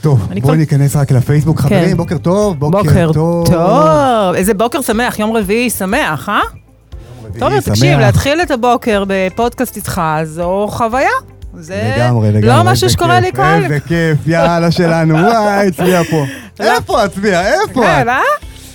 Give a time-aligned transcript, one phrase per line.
[0.00, 1.60] טוב, בואי כבר- ניכנס רק לפייסבוק.
[1.60, 1.62] כן.
[1.68, 3.46] חברים, בוקר טוב, בוקר בוקר טוב.
[3.52, 4.34] טוב.
[4.34, 6.40] איזה בוקר שמח, יום רביעי שמח, אה?
[7.38, 7.74] תומר, שמח.
[7.74, 11.08] תקשיב, להתחיל את הבוקר בפודקאסט איתך, זו חוויה.
[11.58, 12.46] זה לגמרי, לגמרי.
[12.48, 13.42] לא משהו שקורה לי כל...
[13.42, 16.24] איזה כיף, יאללה שלנו, וואי, צביה פה.
[16.60, 17.52] איפה את, צביה?
[17.52, 18.08] איפה כן?
[18.08, 18.20] אה?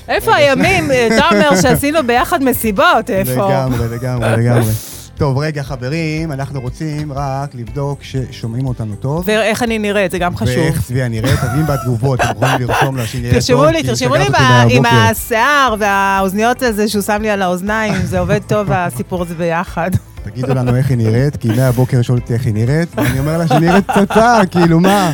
[0.10, 3.32] איפה הימים, אה, תומר, שעשינו ביחד מסיבות, איפה?
[3.50, 4.72] לגמרי, לגמרי, לגמרי.
[5.18, 9.24] טוב, רגע, חברים, אנחנו רוצים רק לבדוק ששומעים אותנו טוב.
[9.28, 10.58] ואיך אני נראית, זה גם חשוב.
[10.58, 13.42] ואיך צביה נראית, אז אם בתגובות אתם יכולים לרשום לה שהיא נראית טוב.
[13.42, 14.26] תרשמו לי, תרשמו לי
[14.70, 14.86] עם.
[14.86, 19.92] השיער והאוזניות הזה שהוא שם לי על האוזניים, זה עובד טוב הסיפור הזה ביחד.
[20.24, 23.48] תגידו לנו איך היא נראית, כי מהבוקר שואלת אותי איך היא נראית, ואני אומר לה
[23.48, 25.12] שהיא נראית פצצה, כאילו, מה?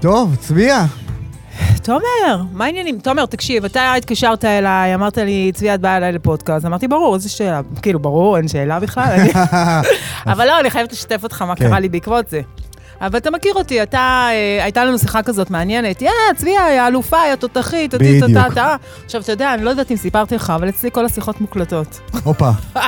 [0.00, 0.86] טוב, צביה.
[1.82, 2.98] תומר, מה העניינים?
[2.98, 6.66] תומר, תקשיב, אתה התקשרת אליי, אמרת לי, צבי, את באה אליי לפודקאסט.
[6.66, 7.60] אמרתי, ברור, איזה שאלה.
[7.82, 9.16] כאילו, ברור, אין שאלה בכלל.
[10.32, 11.68] אבל לא, אני חייבת לשתף אותך מה כן.
[11.68, 12.40] קרה לי בעקבות זה.
[13.00, 17.20] אבל אתה מכיר אותי, אתה, אה, הייתה לנו שיחה כזאת מעניינת, יא, צביה, היא האלופה,
[17.20, 18.20] היא התותחית, אותי,
[18.54, 18.76] טה.
[19.04, 22.00] עכשיו, אתה יודע, אני לא יודעת אם סיפרתי לך, אבל אצלי כל השיחות מוקלטות.
[22.24, 22.50] הופה.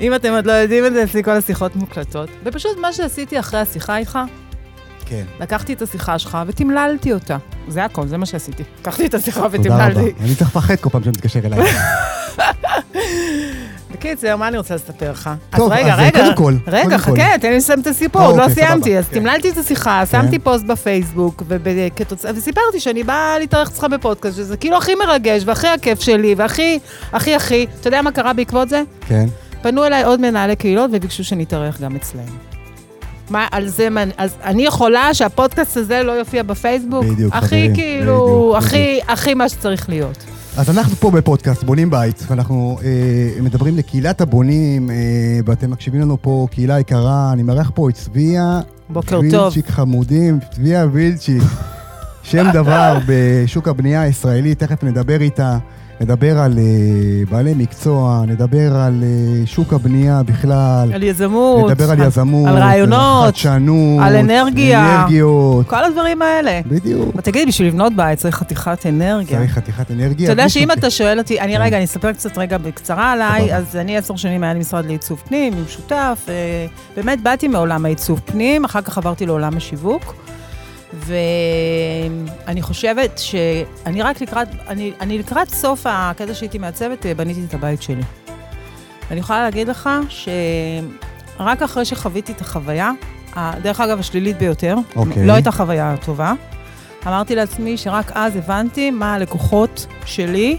[0.00, 2.28] אם אתם עוד לא יודעים את זה, אצלי כל השיחות מוקלטות.
[2.44, 4.18] ופשוט מה שעשיתי אחרי השיחה איתך,
[5.10, 5.24] כן.
[5.40, 7.36] לקחתי את השיחה שלך ותמללתי אותה.
[7.68, 8.62] זה הכל, זה מה שעשיתי.
[8.80, 9.60] לקחתי את השיחה תודה רבה.
[9.60, 10.12] ותמללתי.
[10.20, 11.60] אני צריך לפחד כל פעם שאתה מתקשר אליי.
[13.92, 15.30] בקיצר, מה אני רוצה לספר לך?
[15.56, 16.98] טוב, אז רגע, אז רגע, קודם כל, רגע.
[16.98, 18.98] חכה, תן לי לסיים את הסיפור, אה, עוד לא אוקיי, סיימתי.
[18.98, 19.20] אז כן.
[19.20, 21.42] תמללתי את השיחה, שמתי פוסט בפייסבוק,
[22.34, 26.78] וסיפרתי שאני באה להתארח אצלך בפודקאסט, שזה כאילו הכי מרגש, והכי הכיף שלי, והכי,
[27.12, 28.82] הכי הכי, אתה יודע מה קרה בעקבות זה?
[29.08, 29.26] כן.
[29.62, 32.49] פנו אליי עוד מנהלי קהילות וביקשו שנתארח גם אצלהם.
[33.30, 37.04] מה, על זה, מה- אז אני יכולה שהפודקאסט הזה לא יופיע בפייסוק?
[37.04, 40.18] בדיוק, הכי חברים, כאילו, בדיוק, הכי, הכי מה שצריך להיות.
[40.56, 42.88] אז אנחנו פה בפודקאסט, בונים בית, ואנחנו אה,
[43.42, 44.96] מדברים לקהילת הבונים, אה,
[45.46, 49.42] ואתם מקשיבים לנו פה, קהילה יקרה, אני מארח פה את צביה בוקר טוב.
[49.42, 51.42] וילצ'יק חמודים, צביה וילצ'יק,
[52.22, 55.58] שם דבר בשוק הבנייה הישראלי, תכף נדבר איתה,
[56.00, 62.00] נדבר על אה, בעלי מקצוע, נדבר על אה, שוק הבנייה בכלל, על יזמות, נדבר על
[62.00, 65.00] יזמות, על רעיונות, חדשנות, על אנרגיה.
[65.00, 66.60] אנרגיות, כל הדברים האלה.
[66.66, 67.08] בדיוק.
[67.14, 69.38] אבל תגיד, בשביל לבנות בית צריך חתיכת אנרגיה.
[69.38, 70.24] צריך חתיכת אנרגיה.
[70.24, 71.62] אתה יודע שאם אתה שואל אותי, אני כן.
[71.62, 73.54] רגע, אני אספר קצת רגע בקצרה עליי.
[73.54, 76.66] אז אני עשר שנים היה לי משרד לעיצוב פנים, עם שותף, אה,
[76.96, 80.14] באמת באתי מעולם העיצוב פנים, אחר כך עברתי לעולם השיווק,
[80.92, 87.54] ואני חושבת שאני רק לקראת, אני, אני לקראת סוף הקטע שהייתי מעצבת, אה, בניתי את
[87.54, 88.02] הבית שלי.
[89.08, 92.90] ואני יכולה להגיד לך שרק אחרי שחוויתי את החוויה,
[93.62, 95.26] דרך אגב, השלילית ביותר, אוקיי.
[95.26, 96.32] לא הייתה חוויה טובה,
[97.06, 100.58] אמרתי לעצמי שרק אז הבנתי מה הלקוחות שלי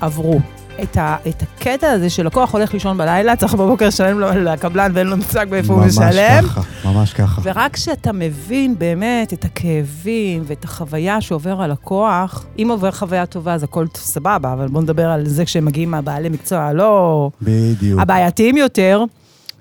[0.00, 0.40] עברו.
[0.82, 5.06] את, ה, את הקטע הזה שלקוח הולך לישון בלילה, צריך בבוקר לשלם לו לקבלן ואין
[5.06, 6.44] לו מושג באיפה הוא משלם.
[6.44, 7.40] ממש ככה, ממש ככה.
[7.44, 13.62] ורק כשאתה מבין באמת את הכאבים ואת החוויה שעובר הלקוח, אם עובר חוויה טובה אז
[13.62, 17.30] הכל סבבה, אבל בואו נדבר על זה כשהם מגיעים מהבעלי מקצוע הלא...
[17.42, 18.00] בדיוק.
[18.00, 19.04] הבעייתיים יותר,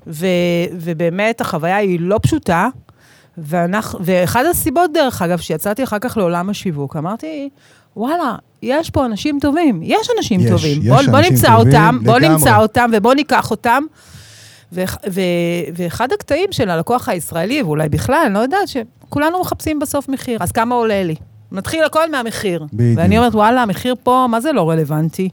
[0.07, 0.25] ו,
[0.73, 2.67] ובאמת החוויה היא לא פשוטה.
[3.37, 7.49] ואנחנו, ואחד הסיבות, דרך אגב, שיצאתי אחר כך לעולם השיווק, אמרתי,
[7.99, 10.79] וואלה, יש פה אנשים טובים, יש אנשים יש, טובים.
[10.81, 12.29] יש בוא, בוא אנשים נמצא טובים, אותם, בוא לגמרי.
[12.35, 13.83] נמצא אותם ובוא ניקח אותם.
[14.73, 15.21] ו, ו,
[15.75, 20.51] ואחד הקטעים של הלקוח הישראלי, ואולי בכלל, אני לא יודעת, שכולנו מחפשים בסוף מחיר, אז
[20.51, 21.15] כמה עולה לי?
[21.51, 22.65] מתחיל הכל מהמחיר.
[22.73, 22.97] בדיוק.
[22.99, 25.29] ואני אומרת, וואלה, המחיר פה, מה זה לא רלוונטי?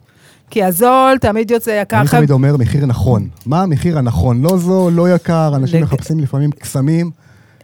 [0.50, 2.00] כי הזול תמיד יוצא יקר.
[2.00, 3.28] אני תמיד אומר מחיר נכון.
[3.46, 4.42] מה המחיר הנכון?
[4.42, 7.10] לא זול, לא יקר, אנשים לג- מחפשים לפעמים קסמים.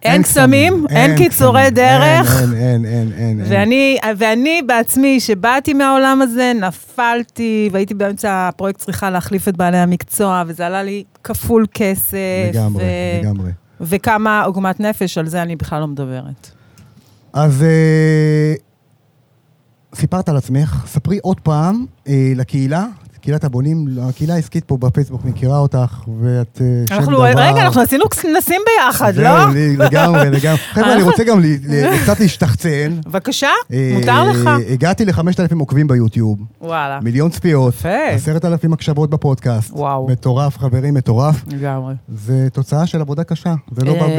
[0.02, 2.40] אין קסמים, אין קיצורי דרך.
[2.40, 3.40] אין, אין, אין, אין.
[3.40, 3.42] אין.
[3.48, 10.42] ואני, ואני בעצמי, שבאתי מהעולם הזה, נפלתי, והייתי באמצע הפרויקט צריכה להחליף את בעלי המקצוע,
[10.46, 12.16] וזה עלה לי כפול כסף.
[12.54, 13.50] לגמרי, ו- לגמרי.
[13.80, 16.50] וכמה עוגמת נפש, על זה אני בכלל לא מדברת.
[17.32, 18.54] אז אה,
[19.94, 22.86] סיפרת על עצמך, ספרי עוד פעם אה, לקהילה,
[23.22, 25.78] קהילת הבונים, הקהילה העסקית פה בפייסבוק מכירה אותך,
[26.21, 27.25] ואת אה, שם אנחנו, דבר.
[27.37, 29.50] רגע, אנחנו עשינו כנסים ביחד, זהו, לא?
[29.53, 30.59] לי- לגמרי, לגמרי.
[30.75, 31.41] חבר'ה, אני רוצה גם
[32.03, 33.00] קצת להשתחצן.
[33.06, 34.50] בבקשה, אה, מותר לך.
[34.70, 35.23] הגעתי ל-5,000
[35.61, 37.88] עוקבים ביוטיוב, וואלה, מיליון צפיות, יפה.
[38.14, 39.70] עשרת אלפים הקשבות בפודקאסט.
[39.73, 40.06] וואו.
[40.11, 41.43] מטורף, חברים, מטורף.
[41.52, 41.94] לגמרי.
[42.08, 43.55] זה תוצאה של עבודה קשה.
[43.76, 44.11] זה לא בא ב...
[44.11, 44.17] אה,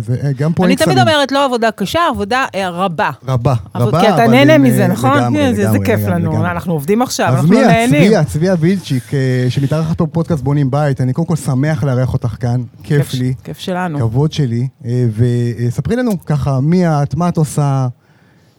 [0.00, 0.98] זה אה, גם פה אני תמיד.
[0.98, 3.10] אומרת, לא עבודה קשה, עבודה אה, רבה.
[3.28, 4.00] רבה, רבה.
[4.00, 5.34] כי אתה נהנה מזה, אה, נכון?
[5.36, 6.46] כן, זה- כיף לנו.
[6.46, 7.48] אנחנו עובדים עכשיו, אנחנו?
[7.54, 8.07] נהנים.
[8.08, 11.00] צביה, צביה וילצ'יק, אה, שמתארחת פה בפודקאסט בונים בית.
[11.00, 13.98] אני קודם כל שמח לארח אותך כאן, כיף לי, כיף שלנו.
[13.98, 14.68] כבוד שלי.
[14.84, 17.88] אה, וספרי לנו ככה, מי את, מה את עושה,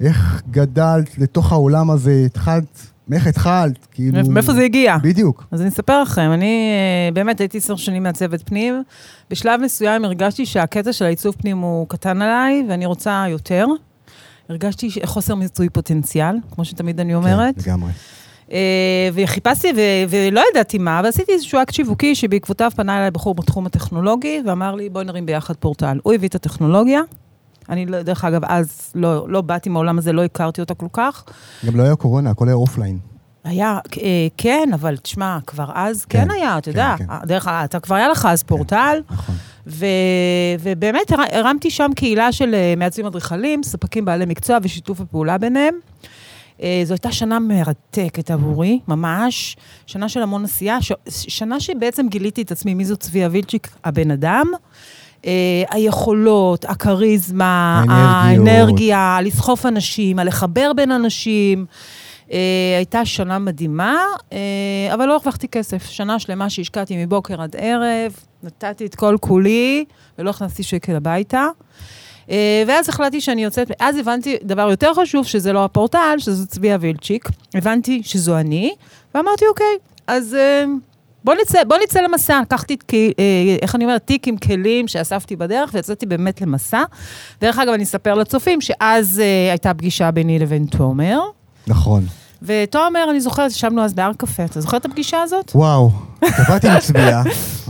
[0.02, 3.88] איך גדלת לתוך העולם הזה, התחלת מאיך התחלת?
[3.92, 4.30] כאילו...
[4.30, 4.98] מאיפה זה הגיע?
[5.04, 5.48] בדיוק.
[5.52, 6.72] אז אני אספר לכם, אני
[7.08, 8.84] אה, באמת הייתי עשר שנים מעצבת פנים.
[9.30, 13.66] בשלב מסוים הרגשתי שהקטע של העיצוב פנים הוא קטן עליי, ואני רוצה יותר.
[14.50, 17.56] הרגשתי חוסר מיצוי פוטנציאל, כמו שתמיד אני אומרת.
[17.56, 17.92] כן, לגמרי.
[18.52, 18.58] אה,
[19.14, 19.68] וחיפשתי
[20.10, 24.90] ולא ידעתי מה, ועשיתי איזשהו אקט שיווקי שבעקבותיו פנה אליי בחור בתחום הטכנולוגי, ואמר לי,
[24.90, 26.00] בואי נרים ביחד פורטל.
[26.04, 27.02] הוא הביא את הטכנולוגיה.
[27.70, 31.24] אני, לא- דרך אגב, אז לא, לא באתי מהעולם הזה, לא הכרתי אותה כל כך.
[31.66, 32.98] גם לא היה קורונה, הכל היה אופליין.
[33.44, 36.96] היה, אה, כן, אבל תשמע, כבר אז כן, כן, היה, אתה כן, יודע.
[36.98, 37.06] כן.
[37.28, 39.36] דרך אגב, אתה כבר היה לך אז פורטל, נכון.
[39.68, 39.86] ו,
[40.60, 45.74] ובאמת הר- הרמתי שם קהילה של אה, מעצבים אדריכלים, ספקים בעלי מקצוע ושיתוף הפעולה ביניהם.
[46.64, 49.58] אה, זו הייתה שנה מרתקת עבורי, ממש.
[49.86, 54.12] שנה של המון עשייה, ש, שנה שבעצם גיליתי את עצמי, מי זו צביה וילצ'יק, הבן
[54.12, 54.48] אדם.
[55.26, 58.48] אה, היכולות, הכריזמה, האנרגיות.
[58.48, 61.66] האנרגיה, לסחוף אנשים, הלחבר בין אנשים.
[62.32, 63.98] אה, הייתה שנה מדהימה,
[64.34, 64.38] אה,
[64.94, 65.86] אבל לא הרווחתי כסף.
[65.90, 68.14] שנה שלמה שהשקעתי מבוקר עד ערב,
[68.44, 69.86] נתתי את כל כולי,
[70.20, 71.48] ולא הכנסתי שקל הביתה.
[72.30, 76.78] אה, ואז החלטתי שאני יוצאת, אז הבנתי דבר יותר חשוב, שזה לא הפורטל, שזו צביה
[76.80, 77.30] וילצ'יק.
[77.54, 78.74] הבנתי שזו אני,
[79.16, 79.78] ואמרתי, אוקיי,
[80.08, 80.66] אז אה,
[81.24, 82.42] בוא נצא, בוא נצא למסע.
[82.42, 83.06] לקחתי, אה,
[83.62, 86.84] איך אני אומרת, תיק עם כלים שאספתי בדרך, ויצאתי באמת למסע.
[87.42, 91.20] דרך אגב, אני אספר לצופים שאז אה, הייתה פגישה ביני לבין תומר.
[91.68, 92.06] נכון.
[92.42, 94.46] ותומר, אני זוכרת, ישבנו אז בהר קפה.
[94.46, 95.52] אתה זוכר את הפגישה הזאת?
[95.56, 97.22] וואו, קבעתי מצביע,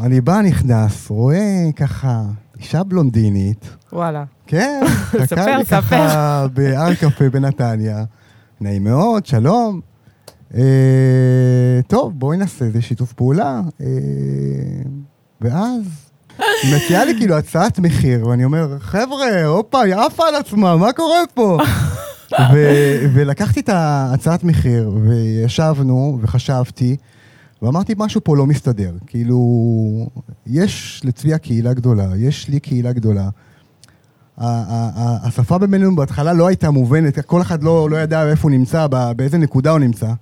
[0.03, 2.21] אני בא, נכנס, רואה ככה
[2.59, 4.23] אישה בלונדינית, וואלה.
[4.47, 4.81] כן,
[5.27, 5.65] חכה לי.
[5.65, 8.03] ככה בהר קפה בנתניה.
[8.61, 9.79] נעים מאוד, שלום.
[10.55, 10.61] אה,
[11.87, 13.61] טוב, בואי נעשה איזה שיתוף פעולה.
[13.81, 13.85] אה,
[15.41, 15.81] ואז
[16.63, 20.93] היא מציעה לי כאילו הצעת מחיר, ואני אומר, חבר'ה, הופה, היא עפה על עצמה, מה
[20.93, 21.57] קורה פה?
[22.53, 26.95] ו- ולקחתי את ההצעת מחיר, וישבנו, וחשבתי,
[27.61, 28.93] ואמרתי, משהו פה לא מסתדר.
[29.07, 29.39] כאילו,
[30.47, 33.29] יש לצביה קהילה גדולה, יש לי קהילה גדולה.
[34.37, 39.37] השפה בינינו בהתחלה לא הייתה מובנת, כל אחד לא, לא ידע איפה הוא נמצא, באיזה
[39.37, 40.13] נקודה הוא נמצא.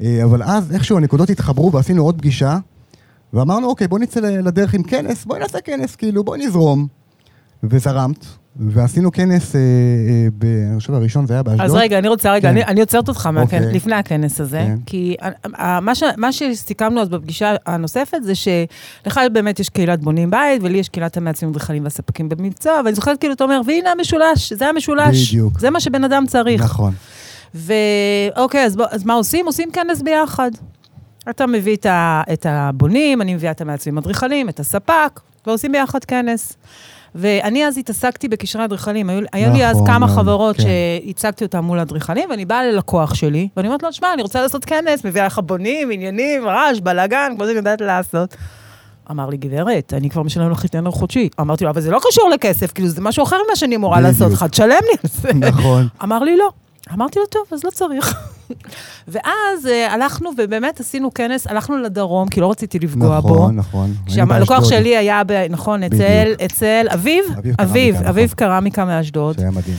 [0.00, 2.58] אה, אבל אז איכשהו הנקודות התחברו ועשינו עוד פגישה,
[3.32, 6.86] ואמרנו, אוקיי, בוא נצא לדרך עם כנס, בואי נעשה כנס, כאילו, בואי נזרום.
[7.62, 11.64] וזרמת, ועשינו כנס, אה, אה, ב- אני חושב הראשון זה היה באשדוד.
[11.64, 12.54] אז רגע, אני רוצה, רגע, כן.
[12.56, 13.74] אני, אני עוצרת אותך מהכנס, אוקיי.
[13.76, 14.76] לפני הכנס הזה, כן.
[14.86, 20.00] כי ה- ה- מה, ש, מה שסיכמנו אז בפגישה הנוספת זה שלך באמת יש קהילת
[20.00, 23.92] בונים בית, ולי יש קהילת המעצבים אדריכלים והספקים במקצוע, ואני זוכרת כאילו, אתה אומר, והנה
[23.92, 25.28] המשולש, זה המשולש.
[25.30, 25.60] בדיוק.
[25.60, 26.62] זה מה שבן אדם צריך.
[26.62, 26.92] נכון.
[27.54, 29.46] ואוקיי, אז, בוא, אז מה עושים?
[29.46, 30.50] עושים כנס ביחד.
[31.30, 36.04] אתה מביא את, ה, את הבונים, אני מביאה את המעצבים אדריכלים, את הספק, ועושים ביחד
[36.04, 36.52] כנס.
[37.14, 39.10] ואני אז התעסקתי בקשרי אדריכלים.
[39.10, 40.62] היו, היו לי אז נכון, כמה נכון, חברות כן.
[40.62, 44.64] שהצגתי אותם מול אדריכלים, ואני באה ללקוח שלי, ואני אומרת לו, שמע, אני רוצה לעשות
[44.64, 48.36] כנס, מביאה לך בונים, עניינים, רעש, בלאגן, כמו שאני יודעת לעשות.
[49.10, 51.28] אמר לי, גברת, אני כבר משלם לך חיתנר חודשי.
[51.40, 54.00] אמרתי לו, אבל זה לא קשור לכסף, כאילו, זה משהו אחר ממה שאני אמורה.
[54.00, 55.32] לעשות לך, תשלם לי על זה.
[55.34, 55.88] נכון.
[56.02, 56.50] אמר לי לא.
[56.92, 58.14] אמרתי לו, טוב, אז לא צריך.
[59.08, 63.28] ואז אה, הלכנו ובאמת עשינו כנס, הלכנו לדרום, כי לא רציתי לפגוע בו.
[63.34, 63.92] נכון, נכון.
[64.06, 66.32] היינו שהלקוח באשדוד, שלי היה, ב, נכון, אצל.
[66.44, 67.24] אצל אביב,
[67.60, 68.94] אביב אביב, קרמיקה, נכון.
[68.94, 69.36] מאשדוד.
[69.38, 69.76] שהיה מדהים.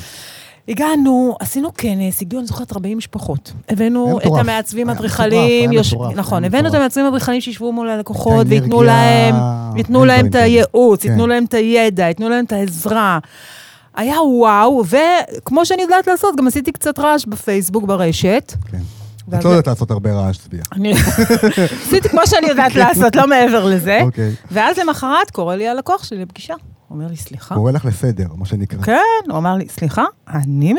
[0.67, 3.53] הגענו, עשינו כנס, הגיעו, אני זוכרת, 40 משפחות.
[3.69, 4.25] הבאנו את.
[4.39, 6.73] המעצבים היה אדריכלים, מטורף, יוש- היה מטורף, נכון, הבאנו את.
[6.73, 9.35] המעצבים אדריכלים שישבו מול הלקוחות, וייתנו להם,
[9.75, 10.35] ייתנו להם את.
[10.35, 11.09] הייעוץ, כן.
[11.09, 13.19] ייתנו להם את הידע, ייתנו להם את העזרה.
[13.95, 18.53] היה וואו, וכמו שאני יודעת לעשות, גם עשיתי קצת רעש בפייסבוק, ברשת.
[18.71, 18.81] כן.
[19.33, 20.63] את לא יודעת לעשות הרבה רעש, צביה.
[20.71, 20.93] אני
[21.85, 23.99] עשיתי כמו שאני יודעת לעשות, לא מעבר לזה.
[24.01, 24.31] אוקיי.
[24.51, 26.53] ואז למחרת קורא לי הלקוח שלי לפגישה.
[26.87, 27.55] הוא אומר לי, סליחה?
[27.55, 28.81] קורא לך לסדר, מה שנקרא.
[28.81, 30.73] כן, הוא אמר לי, סליחה, אני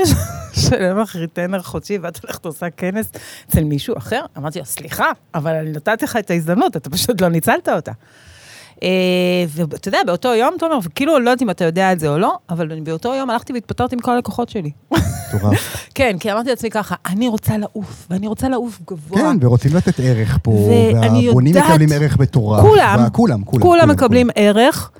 [0.52, 3.06] משלם לך ריטנר חודשי ואת הולכת עושה כנס
[3.50, 4.20] אצל מישהו אחר?
[4.38, 7.92] אמרתי לו, סליחה, אבל אני נתתי לך את ההזדמנות, אתה פשוט לא ניצלת אותה.
[8.83, 8.88] אה,
[9.49, 12.38] ואתה יודע, באותו יום, תומר, וכאילו, לא יודעת אם אתה יודע את זה או לא,
[12.50, 14.71] אבל אני באותו יום הלכתי והתפטרתי מכל הלקוחות שלי.
[14.90, 15.76] מטורף.
[15.95, 19.18] כן, כי אמרתי לעצמי ככה, אני רוצה לעוף, ואני רוצה לעוף גבוה.
[19.18, 22.62] כן, ורוצים לתת ערך פה, והבונים מקבלים ערך מטורף.
[22.62, 23.90] כולם, כולם, כולם.
[23.90, 24.90] מקבלים ערך,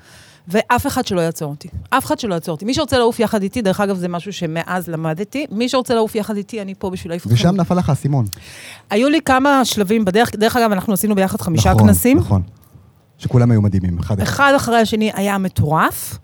[0.47, 1.67] ואף אחד שלא יעצור אותי.
[1.89, 2.65] אף אחד שלא יעצור אותי.
[2.65, 6.37] מי שרוצה לעוף יחד איתי, דרך אגב, זה משהו שמאז למדתי, מי שרוצה לעוף יחד
[6.37, 7.35] איתי, אני פה בשביל להעיף אתכם.
[7.35, 8.25] ושם נפל לך האסימון.
[8.89, 12.17] היו לי כמה שלבים בדרך, דרך אגב, אנחנו עשינו ביחד חמישה נכון, כנסים.
[12.17, 12.41] נכון.
[13.17, 14.23] שכולם היו מדהימים, אחד אחד.
[14.23, 16.19] אחד אחרי השני היה מטורף.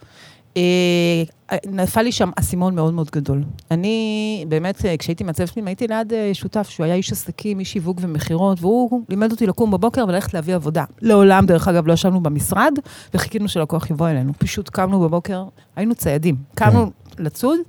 [0.58, 1.24] אה,
[1.66, 3.44] נפל לי שם אסימון מאוד מאוד גדול.
[3.72, 7.74] אני באמת, אה, כשהייתי מעצבת פנים, הייתי ליד אה, שותף שהוא היה איש עסקים, איש
[7.74, 10.84] שיווק ומכירות, והוא לימד אותי לקום בבוקר וללכת להביא עבודה.
[11.02, 12.74] לעולם, דרך אגב, לא ישבנו במשרד,
[13.14, 14.34] וחיכינו שלקוח יבוא אלינו.
[14.38, 15.46] פשוט קמנו בבוקר,
[15.76, 16.36] היינו ציידים.
[16.56, 17.60] קמנו לצוד,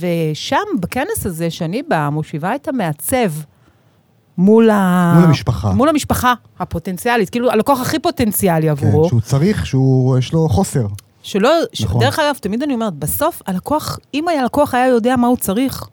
[0.00, 3.32] ושם, בכנס הזה, שאני באה, מושיבה את המעצב,
[4.38, 5.12] מול, ה...
[5.14, 5.70] מול המשפחה.
[5.70, 9.02] מול המשפחה הפוטנציאלית, כאילו הלקוח הכי פוטנציאלי עבורו.
[9.02, 10.86] כן, שהוא צריך, שהוא, יש לו חוסר.
[11.22, 11.50] שלא,
[11.82, 12.00] נכון.
[12.00, 15.88] דרך אגב, תמיד אני אומרת, בסוף הלקוח, אם הלקוח היה יודע מה הוא צריך,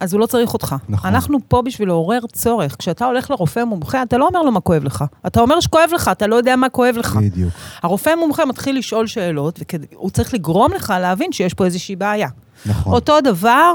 [0.00, 0.76] אז הוא לא צריך אותך.
[0.88, 1.10] נכון.
[1.10, 2.76] אנחנו פה בשביל לעורר צורך.
[2.78, 5.04] כשאתה הולך לרופא מומחה, אתה לא אומר לו מה כואב לך.
[5.26, 7.16] אתה אומר שכואב לך, אתה לא יודע מה כואב לך.
[7.16, 7.52] בדיוק.
[7.82, 9.60] הרופא המומחה מתחיל לשאול שאלות,
[9.92, 12.28] והוא צריך לגרום לך להבין שיש פה איזושהי בעיה.
[12.66, 12.92] נכון.
[12.92, 13.72] אותו דבר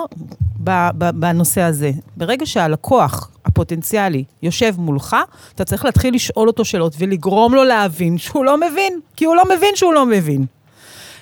[1.14, 1.92] בנושא הזה.
[2.18, 5.16] ברגע שהלקוח הפוטנציאלי יושב מולך,
[5.56, 9.44] אתה צריך להתחיל לשאול אותו שאלות ולגרום לו להבין שהוא לא מבין, כי הוא לא
[9.46, 10.46] מבין שהוא לא מבין.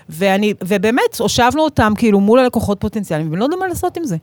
[0.10, 4.18] ואני, ובאמת, הושבנו אותם כאילו מול הלקוחות פוטנציאליים, והם לא יודעים מה לעשות עם זה.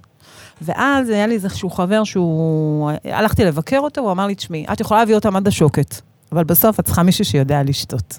[0.62, 5.00] ואז היה לי איזשהו חבר שהוא, הלכתי לבקר אותו, הוא אמר לי, תשמעי, את יכולה
[5.00, 5.94] להביא אותם עד השוקת,
[6.32, 8.18] אבל בסוף את צריכה מישהו שיודע לשתות.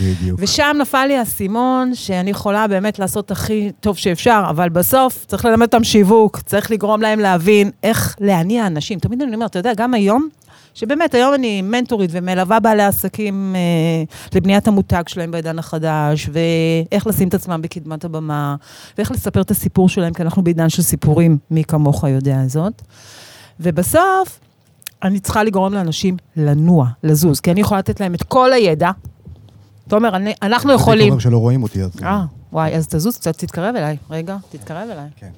[0.00, 0.40] בדיוק.
[0.42, 5.66] ושם נפל לי האסימון שאני יכולה באמת לעשות הכי טוב שאפשר, אבל בסוף צריך ללמד
[5.66, 8.98] אותם שיווק, צריך לגרום להם להבין איך להניע אנשים.
[8.98, 10.28] תמיד אני אומרת, אתה יודע, גם היום,
[10.74, 17.28] שבאמת, היום אני מנטורית ומלווה בעלי עסקים אה, לבניית המותג שלהם בעידן החדש, ואיך לשים
[17.28, 18.56] את עצמם בקדמת הבמה,
[18.98, 22.82] ואיך לספר את הסיפור שלהם, כי אנחנו בעידן של סיפורים, מי כמוך יודע זאת.
[23.60, 24.40] ובסוף,
[25.02, 28.90] אני צריכה לגרום לאנשים לנוע, לזוז, כי אני יכולה לתת להם את כל הידע.
[29.88, 31.08] תומר, אני, אנחנו יכולים...
[31.08, 31.90] אומר שלא רואים אותי, אז...
[32.02, 33.96] אה, וואי, אז תזוז קצת, תתקרב אליי.
[34.10, 35.08] רגע, תתקרב אליי.
[35.16, 35.30] כן.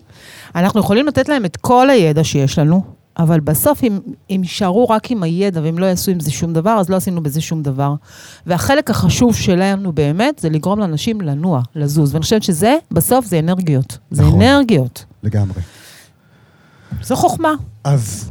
[0.54, 2.82] אנחנו יכולים לתת להם את כל הידע שיש לנו,
[3.18, 3.98] אבל בסוף, אם
[4.30, 7.22] אם יישארו רק עם הידע והם לא יעשו עם זה שום דבר, אז לא עשינו
[7.22, 7.94] בזה שום דבר.
[8.46, 12.14] והחלק החשוב שלנו באמת, זה לגרום לאנשים לנוע, לזוז.
[12.14, 13.98] ואני חושבת שזה, בסוף, זה אנרגיות.
[14.10, 14.42] זה נכון.
[14.42, 15.04] אנרגיות.
[15.22, 15.60] לגמרי.
[17.02, 17.52] זו חוכמה.
[17.84, 18.30] אז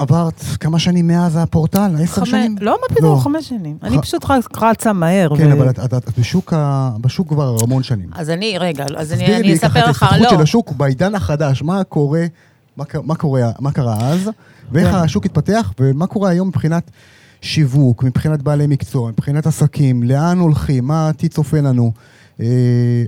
[0.00, 1.90] עברת כמה שנים מאז הפורטל?
[2.02, 2.56] עשר שנים?
[2.60, 3.20] לא, מה פתאום, לא.
[3.20, 3.76] חמש שנים.
[3.82, 5.28] אני ח- פשוט רק רצה מהר.
[5.36, 8.08] כן, ו- אבל את- את את בשוק ה- בשוק כבר המון שנים.
[8.14, 10.36] אז אני, רגע, אז אני תסבירי אני לי ככה אספר את לך, ההתפתחות לא.
[10.36, 12.24] של השוק בעידן החדש, מה קורה,
[12.76, 14.30] מה מה קורה, מה קרה אז,
[14.72, 14.94] ואיך כן.
[14.94, 16.90] השוק התפתח, ומה קורה היום מבחינת
[17.40, 21.92] שיווק, מבחינת בעלי מקצוע, מבחינת עסקים, לאן הולכים, מה העתיד צופה לנו.
[22.40, 22.46] אה,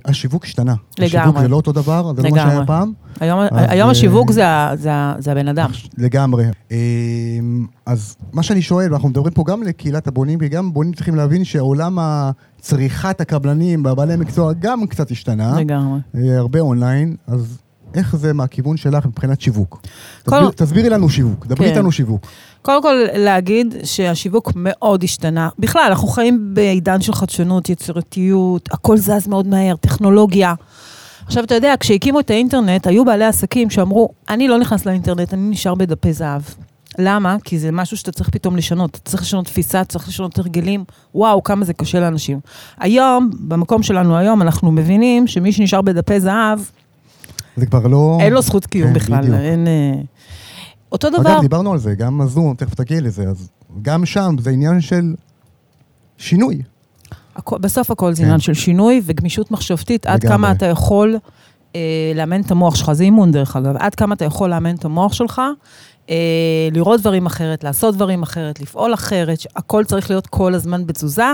[0.05, 0.75] השיווק השתנה.
[0.99, 1.43] השיווק לגמרי.
[1.43, 2.37] זה לא אותו דבר, זה לא מה.
[2.37, 2.93] שהיה פעם.
[3.21, 5.71] היום, אז, היום אה, השיווק זה, זה, זה הבן אדם.
[5.99, 6.45] לגמרי.
[6.73, 6.79] אה,
[7.87, 11.99] אז מה שאני שואל, ואנחנו מדברים פה גם לקהילת הבונים, וגם בונים צריכים להבין שעולם
[12.61, 15.61] צריכת הקבלנים והבעלי המקצוע גם קצת השתנה.
[15.61, 16.01] לגמרי.
[16.37, 17.59] הרבה אונליין, אז
[17.95, 19.81] איך זה מהכיוון שלך מבחינת שיווק?
[20.25, 21.73] כל- תסביר, תסבירי לנו שיווק, דברי כן.
[21.73, 22.27] איתנו שיווק.
[22.63, 25.49] קודם כל, להגיד שהשיווק מאוד השתנה.
[25.59, 30.55] בכלל, אנחנו חיים בעידן של חדשנות, יצירתיות, הכל זז מאוד מהר, טכנולוגיה.
[31.27, 35.51] עכשיו, אתה יודע, כשהקימו את האינטרנט, היו בעלי עסקים שאמרו, אני לא נכנס לאינטרנט, אני
[35.51, 36.43] נשאר בדפי זהב.
[36.99, 37.37] למה?
[37.45, 38.91] כי זה משהו שאתה צריך פתאום לשנות.
[38.91, 40.85] אתה צריך לשנות תפיסה, צריך לשנות הרגלים.
[41.15, 42.41] וואו, כמה זה קשה לאנשים.
[42.79, 46.59] היום, במקום שלנו היום, אנחנו מבינים שמי שנשאר בדפי זהב,
[47.57, 48.19] זה כבר לא...
[48.21, 49.21] אין לו זכות קיום כן, בכלל.
[49.23, 49.37] בדיוק.
[49.37, 49.67] אין...
[49.67, 49.93] אה,
[50.93, 51.33] אותו דבר...
[51.33, 53.49] אגב, דיברנו על זה, גם הזום, תכף תגיעי לזה, אז
[53.83, 55.15] גם שם זה עניין של
[56.19, 56.63] שינוי.
[57.37, 58.25] הכ- בסוף הכל זה כן.
[58.25, 60.37] עניין של שינוי וגמישות מחשבתית, עד לגמרי.
[60.39, 61.17] כמה אתה יכול
[61.77, 61.81] אה,
[62.15, 65.13] לאמן את המוח שלך, זה אימון דרך אגב, עד כמה אתה יכול לאמן את המוח
[65.13, 65.43] שלך,
[66.73, 71.33] לראות דברים אחרת, לעשות דברים אחרת, לפעול אחרת, הכל צריך להיות כל הזמן בתזוזה,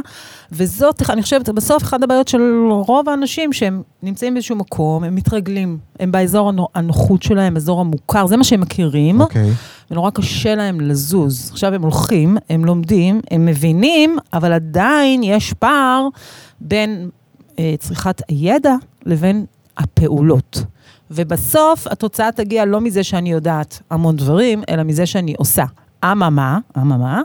[0.53, 2.41] וזאת, אני חושבת, בסוף אחת הבעיות של
[2.87, 8.27] רוב האנשים, שהם נמצאים באיזשהו מקום, הם מתרגלים, הם באזור הנו- הנוחות שלהם, אזור המוכר,
[8.27, 9.21] זה מה שהם מכירים.
[9.21, 9.51] אוקיי.
[9.91, 11.51] ונורא קשה להם לזוז.
[11.53, 16.09] עכשיו הם הולכים, הם לומדים, הם מבינים, אבל עדיין יש פער
[16.61, 17.09] בין
[17.59, 18.75] אה, צריכת הידע
[19.07, 19.45] לבין
[19.79, 20.63] הפעולות.
[21.11, 25.65] ובסוף התוצאה תגיע לא מזה שאני יודעת המון דברים, אלא מזה שאני עושה.
[26.05, 27.23] אממה, אממה,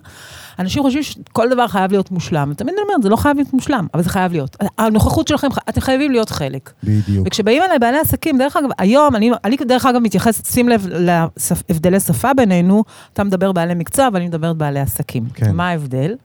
[0.60, 2.50] אנשים חושבים שכל דבר חייב להיות מושלם.
[2.52, 4.58] ותמיד אני אומרת, זה לא חייב להיות מושלם, אבל זה חייב להיות.
[4.78, 6.72] הנוכחות שלכם, אתם חייבים להיות חלק.
[6.84, 7.28] בדיוק.
[7.28, 12.00] וכשבאים אליי בעלי עסקים, דרך אגב, היום, אני, אני דרך אגב מתייחסת, שים לב להבדלי
[12.00, 15.25] שפה בינינו, אתה מדבר בעלי מקצוע, ואני מדברת בעלי עסקים.
[15.34, 15.56] כן.
[15.56, 16.16] מה ההבדל?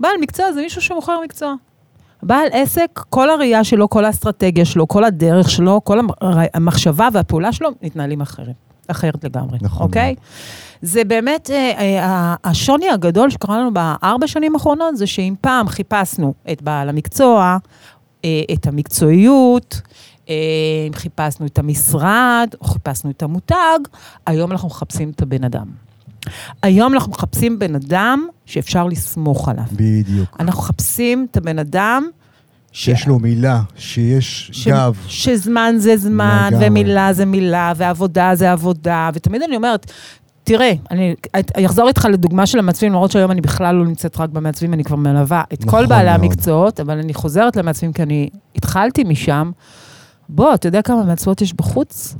[0.00, 1.54] בעל מקצוע זה מישהו שמוכר מקצוע.
[2.22, 6.08] בעל עסק, כל הראייה שלו, כל האסטרטגיה שלו, כל הדרך שלו, כל המ-
[6.54, 8.54] המחשבה והפעולה שלו מתנהלים אחרת,
[8.88, 10.14] אחרת לגמרי, נכון אוקיי?
[10.82, 16.34] זה באמת, אה, אה, השוני הגדול שקרה לנו בארבע שנים האחרונות, זה שאם פעם חיפשנו
[16.52, 17.56] את בעל המקצוע,
[18.24, 19.80] אה, את המקצועיות,
[20.28, 20.34] אה,
[20.88, 23.78] אם חיפשנו את המשרד, או חיפשנו את המותג,
[24.26, 25.66] היום אנחנו מחפשים את הבן אדם.
[26.62, 29.64] היום אנחנו מחפשים בן אדם שאפשר לסמוך עליו.
[29.72, 30.36] בדיוק.
[30.40, 32.06] אנחנו מחפשים את הבן אדם
[32.72, 34.96] ש- שיש לו מילה, שיש ש- גב.
[35.08, 36.66] שזמן זה זמן, לגמרי.
[36.68, 39.92] ומילה זה מילה, ועבודה זה עבודה, ותמיד אני אומרת,
[40.44, 44.30] תראה, אני אני אחזור איתך לדוגמה של המעצבים, למרות שהיום אני בכלל לא נמצאת רק
[44.30, 46.20] במעצבים, אני כבר מלווה את נכון כל בעלי מאוד.
[46.20, 49.50] המקצועות, אבל אני חוזרת למעצבים כי אני התחלתי משם.
[50.28, 52.16] בוא, אתה יודע כמה מעצבות יש בחוץ?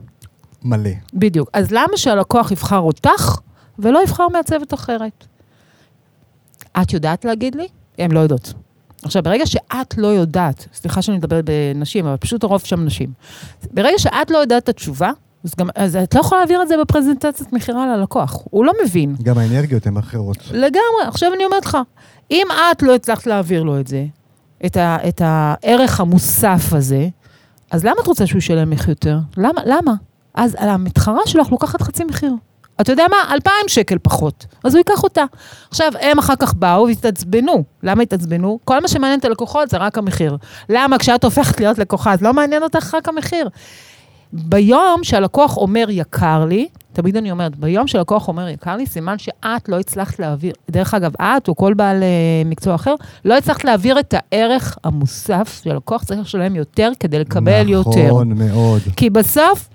[0.64, 0.90] מלא.
[1.14, 1.50] בדיוק.
[1.52, 3.37] אז למה שהלקוח יבחר אותך
[3.79, 5.25] ולא יבחר מעצבת אחרת.
[6.83, 7.69] את יודעת להגיד לי?
[7.99, 8.52] הן לא יודעות.
[9.02, 13.12] עכשיו, ברגע שאת לא יודעת, סליחה שאני מדברת בנשים, אבל פשוט הרוב שם נשים,
[13.71, 15.11] ברגע שאת לא יודעת את התשובה,
[15.45, 19.17] אז, גם, אז את לא יכולה להעביר את זה בפרזנטציית מכירה ללקוח, הוא לא מבין.
[19.23, 20.37] גם האנרגיות הן אחרות.
[20.50, 21.79] לגמרי, עכשיו אני אומרת לך,
[22.31, 24.05] אם את לא הצלחת להעביר לו את זה,
[24.67, 27.09] את, ה, את הערך המוסף הזה,
[27.71, 29.19] אז למה את רוצה שהוא ישלם לך יותר?
[29.37, 29.61] למה?
[29.67, 29.93] למה?
[30.35, 32.35] אז על המתחרה שלך לוקחת חצי מחיר.
[32.83, 33.35] אתה יודע מה?
[33.35, 34.47] 2,000 שקל פחות.
[34.65, 35.25] אז הוא ייקח אותה.
[35.71, 37.65] עכשיו, הם אחר כך באו והתעצבנו.
[37.83, 38.59] למה התעצבנו?
[38.65, 40.37] כל מה שמעניין את הלקוחות זה רק המחיר.
[40.69, 40.99] למה?
[40.99, 43.49] כשאת הופכת להיות לקוחה, אז לא מעניין אותך רק המחיר.
[44.33, 49.69] ביום שהלקוח אומר יקר לי, תמיד אני אומרת, ביום שהלקוח אומר יקר לי, סימן שאת
[49.69, 54.01] לא הצלחת להעביר, דרך אגב, את או כל בעל uh, מקצוע אחר, לא הצלחת להעביר
[54.01, 58.07] את הערך המוסף שהלקוח צריך לשלם יותר כדי לקבל נכון יותר.
[58.07, 58.81] נכון מאוד.
[58.97, 59.69] כי בסוף,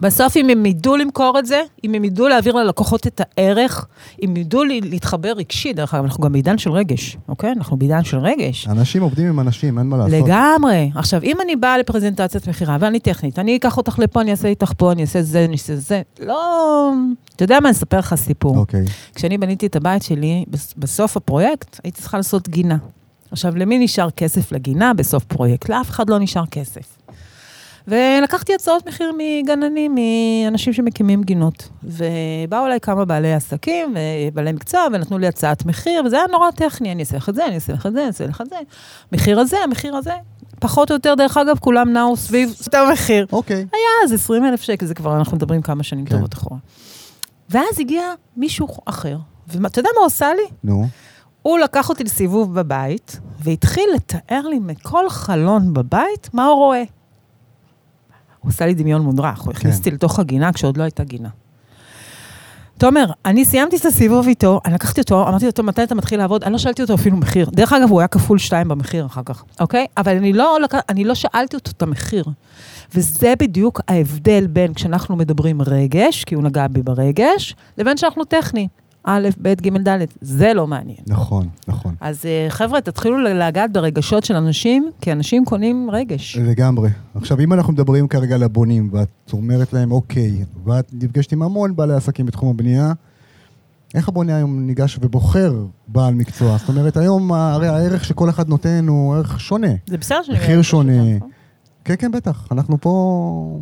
[0.00, 3.86] בסוף אם הם ידעו למכור את זה, אם הם ידעו להעביר ללקוחות את הערך,
[4.24, 7.52] אם ידעו להתחבר רגשי, דרך אגב, אנחנו גם בעידן של רגש, אוקיי?
[7.52, 8.68] אנחנו בעידן של רגש.
[8.68, 10.12] אנשים עובדים עם אנשים, אין מה לעשות.
[10.12, 10.90] לגמרי.
[10.94, 14.72] עכשיו, אם אני באה לפרזנטציית מכירה, ואני טכנית, אני אקח אותך לפה, אני אעשה איתך
[14.76, 16.92] פה, אני אעשה זה, אני אעשה זה, לא...
[17.36, 18.58] אתה יודע מה, אני אספר לך סיפור.
[18.58, 18.84] אוקיי.
[19.14, 20.44] כשאני בניתי את הבית שלי,
[20.76, 22.76] בסוף הפרויקט, הייתי צריכה לעשות גינה.
[23.30, 25.68] עכשיו, למי נשאר כסף לגינה בסוף פרויקט?
[25.68, 26.96] לאף אחד לא נשאר כסף.
[27.88, 31.68] ולקחתי הצעות מחיר מגננים, מאנשים שמקימים גינות.
[31.82, 33.94] ובאו אליי כמה בעלי עסקים,
[34.34, 37.46] בעלי מקצוע, ונתנו לי הצעת מחיר, וזה היה נורא טכני, אני אעשה לך את זה,
[37.46, 38.56] אני אעשה לך את זה, אני אעשה לך את זה.
[39.12, 40.12] מחיר הזה, המחיר הזה.
[40.60, 43.26] פחות או יותר, דרך אגב, כולם נעו סביב אותו מחיר.
[43.32, 43.56] אוקיי.
[43.56, 46.14] היה אז 20 אלף שקל, זה כבר, אנחנו מדברים כמה שנים כן.
[46.14, 46.58] טובות אחורה.
[47.50, 48.02] ואז הגיע
[48.36, 49.16] מישהו אחר,
[49.48, 50.46] ואתה יודע מה הוא עשה לי?
[50.64, 50.86] נו.
[51.42, 56.82] הוא לקח אותי לסיבוב בבית, והתחיל לתאר לי מכל חלון בבית מה הוא רואה.
[58.44, 59.96] הוא עשה לי דמיון מודרך, הוא הכניס אותי כן.
[59.96, 61.28] לתוך הגינה כשעוד לא הייתה גינה.
[62.78, 66.44] תומר, אני סיימתי את הסיבוב איתו, אני לקחתי אותו, אמרתי לו, מתי אתה מתחיל לעבוד?
[66.44, 67.50] אני לא שאלתי אותו אפילו מחיר.
[67.52, 69.86] דרך אגב, הוא היה כפול שתיים במחיר אחר כך, אוקיי?
[69.96, 70.56] אבל אני לא,
[70.88, 72.24] אני לא שאלתי אותו את המחיר.
[72.94, 78.68] וזה בדיוק ההבדל בין כשאנחנו מדברים רגש, כי הוא נגע בי ברגש, לבין שאנחנו טכני.
[79.04, 80.98] א', ב', ג', ד', זה לא מעניין.
[81.06, 81.94] נכון, נכון.
[82.00, 86.36] אז אה, חבר'ה, תתחילו לגעת ברגשות של אנשים, כי אנשים קונים רגש.
[86.36, 86.90] לגמרי.
[87.14, 91.76] עכשיו, אם אנחנו מדברים כרגע על הבונים, ואת אומרת להם, אוקיי, ואת נפגשת עם המון
[91.76, 92.92] בעלי עסקים בתחום הבנייה,
[93.94, 95.54] איך הבונה היום ניגש ובוחר
[95.88, 96.56] בעל מקצוע?
[96.58, 99.68] זאת אומרת, היום הרי הערך שכל אחד נותן הוא ערך שונה.
[99.86, 100.38] זה בסדר שאני...
[100.38, 101.16] מחיר שונה.
[101.16, 101.30] נכון?
[101.84, 102.48] כן, כן, בטח.
[102.52, 103.60] אנחנו פה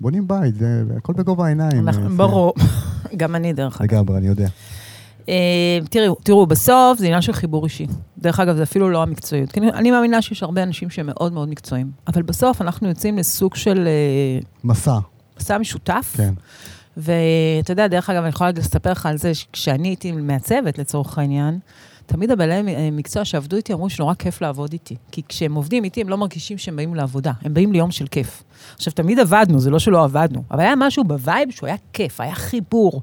[0.00, 1.86] בונים בית, זה הכל בגובה העיניים.
[2.16, 2.54] ברור.
[3.16, 3.92] גם אני, דרך אגב.
[3.92, 4.48] לגמרי, אני יודע.
[5.28, 7.86] אה, תראו, תראו, בסוף זה עניין של חיבור אישי.
[8.18, 9.52] דרך אגב, זה אפילו לא המקצועיות.
[9.52, 13.54] כי אני מאמינה שיש הרבה אנשים שהם מאוד מאוד מקצועיים, אבל בסוף אנחנו יוצאים לסוג
[13.54, 13.86] של...
[13.86, 14.98] אה, מסע.
[15.40, 16.14] מסע משותף.
[16.16, 16.34] כן.
[16.96, 21.58] ואתה יודע, דרך אגב, אני יכולה לספר לך על זה, כשאני הייתי מעצבת, לצורך העניין,
[22.06, 24.96] תמיד הבעלי אה, מקצוע שעבדו איתי אמרו שנורא כיף לעבוד איתי.
[25.12, 28.42] כי כשהם עובדים איתי, הם לא מרגישים שהם באים לעבודה, הם באים ליום של כיף.
[28.74, 32.20] עכשיו, תמיד עבדנו, זה לא שלא עבדנו, אבל היה משהו ב vibe שהוא היה כיף,
[32.20, 33.02] היה חיבור.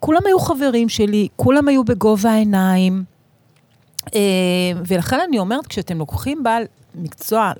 [0.00, 3.04] כולם היו חברים שלי, כולם היו בגובה העיניים.
[4.14, 4.20] אה,
[4.86, 6.62] ולכן אני אומרת, כשאתם לוקחים בעל
[6.94, 7.52] מקצוע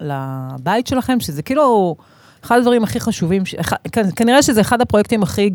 [0.00, 1.96] לבית שלכם, שזה כאילו
[2.44, 3.42] אחד הדברים הכי חשובים,
[4.16, 5.50] כנראה שזה אחד הפרויקטים הכי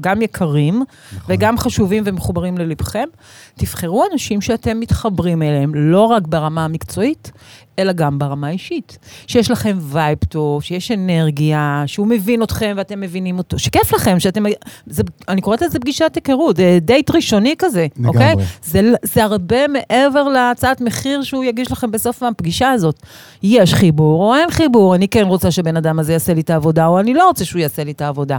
[0.00, 0.82] גם יקרים,
[1.16, 1.34] נכון.
[1.34, 3.08] וגם חשובים ומחוברים ללבכם.
[3.54, 7.32] תבחרו אנשים שאתם מתחברים אליהם, לא רק ברמה המקצועית,
[7.78, 8.98] אלא גם ברמה האישית.
[9.26, 14.42] שיש לכם vibe טוב, שיש אנרגיה, שהוא מבין אתכם ואתם מבינים אותו, שכיף לכם, שאתם...
[14.86, 18.08] זה, אני קוראת לזה פגישת היכרות, דייט ראשוני כזה, לגמרי.
[18.08, 18.34] אוקיי?
[18.64, 23.02] זה, זה הרבה מעבר להצעת מחיר שהוא יגיש לכם בסוף הפגישה הזאת.
[23.42, 26.86] יש חיבור או אין חיבור, אני כן רוצה שבן אדם הזה יעשה לי את העבודה,
[26.86, 28.38] או אני לא רוצה שהוא יעשה לי את העבודה.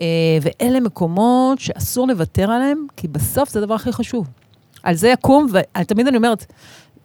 [0.00, 0.06] אה,
[0.42, 4.26] ואלה מקומות שאסור לוותר עליהם, כי בסוף זה הדבר הכי חשוב.
[4.82, 6.46] על זה יקום, ותמיד אני אומרת,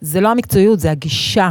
[0.02, 1.50] זה לא המקצועיות, זה הגישה.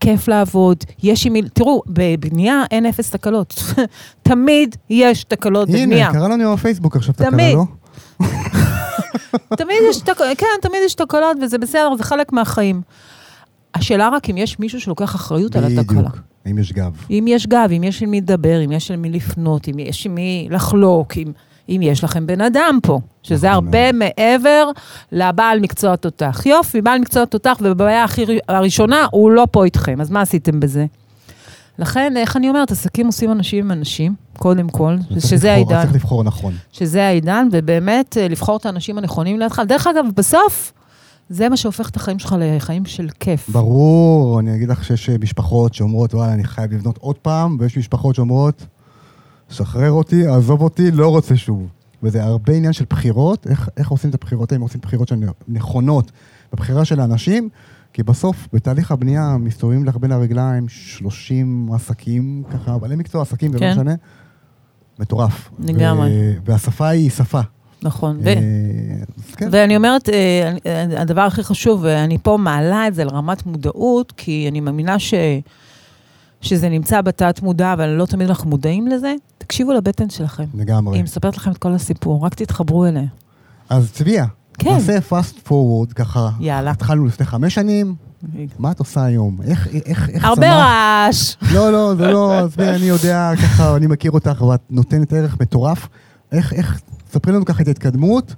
[0.00, 1.42] כיף לעבוד, יש עם מי...
[1.42, 3.54] תראו, בבנייה אין אפס תקלות.
[4.22, 6.08] תמיד יש תקלות בבנייה.
[6.08, 7.64] הנה, קרה לנו בפייסבוק עכשיו תקלה, לא?
[9.58, 12.82] תמיד יש תקלות, כן, תמיד יש תקלות, וזה בסדר, זה חלק מהחיים.
[13.74, 16.00] השאלה רק אם יש מישהו שלוקח אחריות על התקלה.
[16.00, 16.18] בדיוק.
[16.50, 16.92] אם יש גב.
[17.10, 20.06] אם יש גב, אם יש עם מי לדבר, אם יש עם מי לפנות, אם יש
[20.06, 21.32] עם מי לחלוק, אם,
[21.68, 24.70] אם יש לכם בן אדם פה, שזה נכון הרבה מעבר
[25.12, 26.42] לבעל מקצוע תותח.
[26.46, 30.86] יופי, בעל מקצוע תותח, ובבעיה הכי הראשונה, הוא לא פה איתכם, אז מה עשיתם בזה?
[31.78, 35.82] לכן, איך אני אומרת, עסקים עושים אנשים עם אנשים, קודם כל, שזה העידן.
[35.82, 36.54] צריך לבחור נכון.
[36.72, 39.62] שזה העידן, ובאמת, אה, לבחור את האנשים הנכונים לידך.
[39.66, 40.72] דרך אגב, בסוף,
[41.32, 43.48] זה מה שהופך את החיים שלך לחיים של כיף.
[43.48, 48.14] ברור, אני אגיד לך שיש משפחות שאומרות, וואלה, אני חייב לבנות עוד פעם, ויש משפחות
[48.14, 48.66] שאומרות,
[49.48, 51.68] שחרר אותי, עזוב אותי, לא רוצה שוב.
[52.02, 56.12] וזה הרבה עניין של בחירות, איך, איך עושים את הבחירות האם עושים בחירות שהן נכונות
[56.52, 57.48] בבחירה של האנשים,
[57.92, 63.58] כי בסוף, בתהליך הבנייה, מסתובבים לך בין הרגליים 30 עסקים, ככה, בעלי מקצוע עסקים, זה
[63.58, 63.66] כן.
[63.66, 63.94] לא משנה.
[64.98, 65.50] מטורף.
[65.58, 66.10] לגמרי.
[66.44, 67.40] והשפה היא שפה.
[67.82, 68.18] נכון.
[68.22, 68.34] ו- אה,
[69.36, 69.48] כן.
[69.52, 74.12] ואני אומרת, אה, אני- אה, הדבר הכי חשוב, ואני פה מעלה את זה לרמת מודעות,
[74.16, 75.14] כי אני מאמינה ש...
[76.40, 80.44] שזה נמצא בתת מודע, אבל לא תמיד אנחנו מודעים לזה, תקשיבו לבטן שלכם.
[80.54, 80.98] לגמרי.
[80.98, 83.02] היא מספרת לכם את כל הסיפור, רק תתחברו אליה.
[83.68, 84.26] אז צביה,
[84.58, 84.70] כן.
[84.72, 86.30] נעשה fast forward ככה.
[86.40, 86.70] יאללה.
[86.70, 87.94] התחלנו לפני חמש שנים,
[88.58, 89.38] מה את עושה היום?
[89.44, 90.56] איך, איך, איך הרבה צמחת?
[90.56, 91.36] רעש.
[91.54, 95.88] לא, לא, זה לא, עזבי, אני יודע ככה, אני מכיר אותך, ואת נותנת ערך מטורף.
[96.32, 96.80] איך, איך,
[97.12, 98.34] ספרי לנו ככה את ההתקדמות.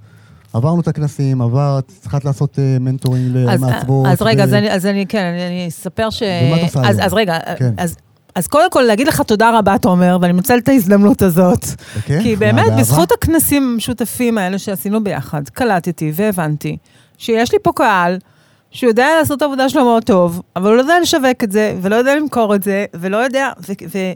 [0.53, 4.07] עברנו את הכנסים, עברת, צריכת לעשות אה, מנטורינג אז, למעצבות.
[4.07, 6.23] אז רגע, אז אני, כן, אני, אני אספר ש...
[6.23, 7.05] ומה את עושה אז, היום?
[7.05, 7.73] אז רגע, כן.
[7.77, 7.95] אז,
[8.35, 11.65] אז קודם כל להגיד לך תודה רבה, תומר, ואני מנצלת את ההזדמנות הזאת.
[11.97, 12.73] בכיף, כי מה, באמת?
[12.79, 16.77] בזכות הכנסים המשותפים האלה שעשינו ביחד, קלטתי והבנתי
[17.17, 18.17] שיש לי פה קהל
[18.75, 21.77] שהוא יודע לעשות את העבודה שלו מאוד טוב, אבל הוא לא יודע לשווק את זה,
[21.81, 23.51] ולא יודע למכור את זה, ולא יודע...
[23.69, 24.13] ו- ו-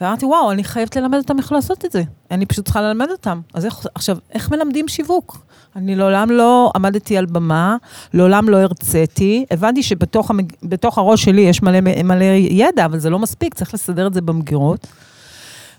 [0.00, 2.02] ואמרתי, וואו, אני חייבת ללמד אותם איך לעשות את זה.
[2.30, 3.40] אני פשוט צריכה ללמד אותם.
[3.54, 5.38] אז איך, עכשיו, איך מלמדים שיווק?
[5.76, 7.76] אני לעולם לא עמדתי על במה,
[8.14, 9.44] לעולם לא הרציתי.
[9.50, 10.52] הבנתי שבתוך המג...
[10.82, 14.86] הראש שלי יש מלא, מלא ידע, אבל זה לא מספיק, צריך לסדר את זה במגירות.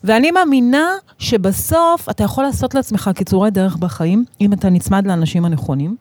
[0.03, 5.95] ואני מאמינה שבסוף אתה יכול לעשות לעצמך קיצורי דרך בחיים, אם אתה נצמד לאנשים הנכונים.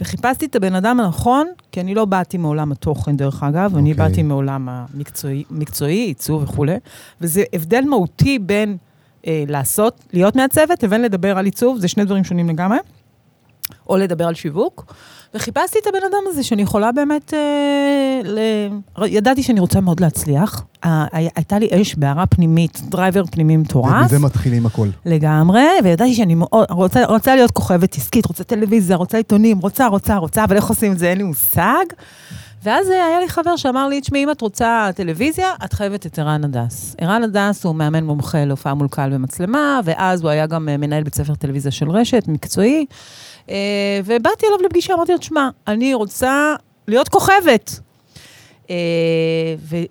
[0.00, 4.08] וחיפשתי את הבן אדם הנכון, כי אני לא באתי מעולם התוכן, דרך אגב, אני אוקיי.
[4.08, 6.76] באתי מעולם המקצועי, מקצועי, עיצוב וכולי,
[7.20, 8.76] וזה הבדל מהותי בין
[9.26, 12.78] אה, לעשות, להיות מעצבת, לבין לדבר על עיצוב, זה שני דברים שונים לגמרי,
[13.88, 14.94] או לדבר על שיווק.
[15.34, 18.38] וחיפשתי את הבן אדם הזה שאני יכולה באמת, אה, ל...
[19.06, 20.64] ידעתי שאני רוצה מאוד להצליח.
[20.84, 23.92] אה, הי- הייתה לי אש בערה פנימית, driver פנימי מטורף.
[24.00, 24.88] ומזה מתחילים הכל.
[25.06, 30.16] לגמרי, וידעתי שאני מאוד, רוצה, רוצה להיות כוכבת עסקית, רוצה טלוויזיה, רוצה עיתונים, רוצה, רוצה,
[30.16, 31.84] רוצה, אבל איך עושים את זה, אין לי מושג.
[32.62, 36.44] ואז היה לי חבר שאמר לי, תשמעי, אם את רוצה טלוויזיה, את חייבת את ערן
[36.44, 36.96] הדס.
[36.98, 41.02] ערן הדס הוא מאמן מומחה להופעה מול קהל ומצלמה, ואז הוא היה גם אה, מנהל
[41.02, 42.86] בית ספר טלוויזיה של רשת, מקצועי.
[43.50, 46.54] אה, ובאתי אליו לפגישה, אמרתי לו, תשמע, אני רוצה
[46.88, 47.80] להיות כוכבת.
[48.70, 48.76] אה,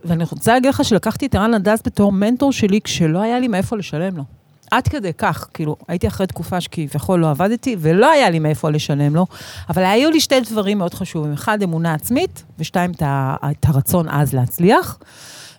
[0.06, 3.78] ואני רוצה להגיד לך שלקחתי את ערן הדס בתור מנטור שלי כשלא היה לי מאיפה
[3.78, 4.24] לשלם לו.
[4.72, 9.16] עד כדי כך, כאילו, הייתי אחרי תקופה שכביכול לא עבדתי, ולא היה לי מאיפה לשלם
[9.16, 9.26] לו,
[9.70, 11.34] אבל היו לי שתי דברים מאוד חשובים.
[11.34, 14.98] אחד, אמונה עצמית, ושתיים, את הרצון אז להצליח.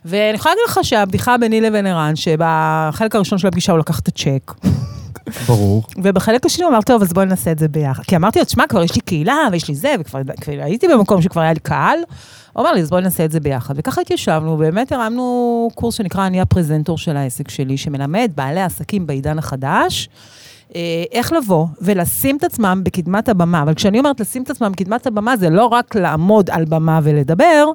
[0.05, 4.07] ואני יכולה להגיד לך שהבדיחה ביני לבין ערן, שבחלק הראשון של הפגישה הוא לקח את
[4.07, 4.53] הצ'ק,
[5.47, 5.83] ברור.
[6.03, 8.03] ובחלק השני הוא אמר, טוב, אז בואי נעשה את זה ביחד.
[8.03, 11.21] כי אמרתי לו, תשמע, כבר יש לי קהילה, ויש לי זה, וכבר כבר הייתי במקום
[11.21, 11.99] שכבר היה לי קהל.
[12.53, 13.73] הוא אמר לי, אז בואי נעשה את זה ביחד.
[13.77, 19.39] וככה התיישבנו, באמת הרמנו קורס שנקרא אני הפרזנטור של העסק שלי, שמלמד בעלי עסקים בעידן
[19.39, 20.09] החדש.
[20.75, 23.61] אה, איך לבוא ולשים את עצמם בקדמת הבמה.
[23.61, 27.65] אבל כשאני אומרת לשים את עצמם בקדמת הבמה, זה לא רק לעמוד על במה ולדבר,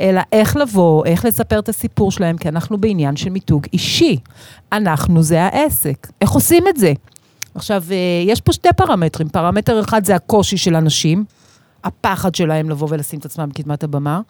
[0.00, 4.16] אלא איך לבוא, איך לספר את הסיפור שלהם, כי אנחנו בעניין של מיתוג אישי.
[4.72, 6.06] אנחנו זה העסק.
[6.20, 6.92] איך עושים את זה?
[7.54, 9.28] עכשיו, אה, יש פה שתי פרמטרים.
[9.28, 11.24] פרמטר אחד זה הקושי של אנשים,
[11.84, 14.20] הפחד שלהם לבוא ולשים את עצמם בקדמת הבמה,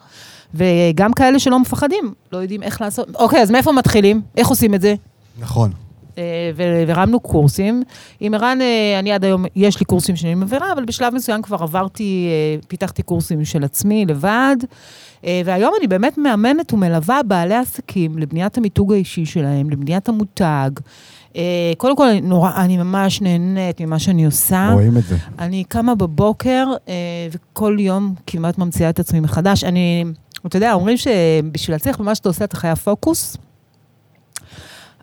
[0.53, 3.15] וגם כאלה שלא מפחדים, לא יודעים איך לעשות.
[3.15, 4.21] אוקיי, אז מאיפה מתחילים?
[4.37, 4.95] איך עושים את זה?
[5.39, 5.71] נכון.
[6.17, 6.51] אה,
[6.87, 7.83] והרמנו קורסים.
[8.19, 11.57] עם ערן, אה, אני עד היום, יש לי קורסים שאני מעבירה, אבל בשלב מסוים כבר
[11.63, 14.55] עברתי, אה, פיתחתי קורסים של עצמי, לבד.
[15.45, 20.69] והיום אני באמת מאמנת ומלווה בעלי עסקים לבניית המיתוג האישי שלהם, לבניית המותג.
[21.35, 21.41] אה,
[21.77, 24.69] קודם כל, נורא, אני ממש נהנית ממה שאני עושה.
[24.73, 25.17] רואים את זה.
[25.39, 26.93] אני קמה בבוקר, אה,
[27.31, 29.63] וכל יום כמעט ממציאה את עצמי מחדש.
[29.63, 30.05] אני,
[30.45, 33.37] אתה יודע, אומרים שבשביל להצליח במה שאתה עושה, אתה חייב פוקוס.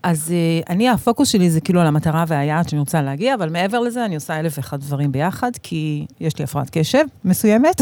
[0.03, 3.81] אז אה, אני, הפוקוס שלי זה כאילו על המטרה והיעד שאני רוצה להגיע, אבל מעבר
[3.81, 7.81] לזה, אני עושה אלף ואחד דברים ביחד, כי יש לי הפרעת קשב מסוימת.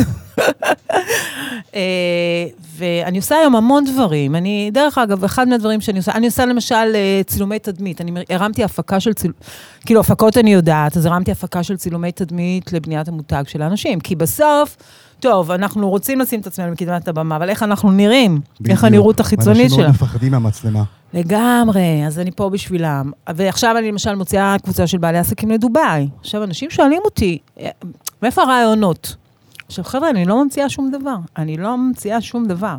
[1.74, 4.34] אה, ואני עושה היום המון דברים.
[4.34, 8.00] אני, דרך אגב, אחד מהדברים שאני עושה, אני עושה למשל אה, צילומי תדמית.
[8.00, 9.38] אני הרמתי הפקה של צילומי,
[9.86, 14.00] כאילו, הפקות אני יודעת, אז הרמתי הפקה של צילומי תדמית לבניית המותג של האנשים.
[14.00, 14.76] כי בסוף,
[15.20, 18.34] טוב, אנחנו רוצים לשים את עצמנו בקדמת הבמה, אבל איך אנחנו נראים?
[18.34, 18.84] איך בדיוק.
[18.84, 19.82] הנראות החיצונית אנשים שלנו?
[19.82, 20.82] מאוד מפחדים מהמצלמה.
[21.14, 23.10] לגמרי, אז אני פה בשבילם.
[23.34, 26.08] ועכשיו אני למשל מוציאה קבוצה של בעלי עסקים לדובאי.
[26.20, 27.68] עכשיו, אנשים שואלים אותי, "אה,
[28.22, 29.16] מאיפה הרעיונות?
[29.66, 31.16] עכשיו, חבר'ה, אני לא ממציאה שום דבר.
[31.38, 32.76] אני לא ממציאה שום דבר.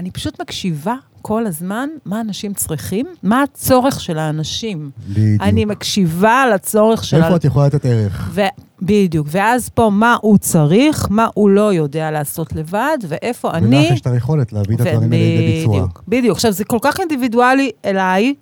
[0.00, 4.90] אני פשוט מקשיבה כל הזמן מה אנשים צריכים, מה הצורך של האנשים.
[5.08, 5.42] בדיוק.
[5.42, 7.22] אני מקשיבה לצורך של...
[7.22, 8.30] איפה את יכולה לתת ערך?
[8.32, 8.40] ו...
[8.82, 13.76] בדיוק, ואז פה מה הוא צריך, מה הוא לא יודע לעשות לבד, ואיפה אני...
[13.76, 15.76] ולך יש את היכולת להביא את הדברים האלה לידי ביצוע.
[15.76, 16.36] בדיוק, בדיוק.
[16.36, 18.34] עכשיו, זה כל כך אינדיבידואלי אליי,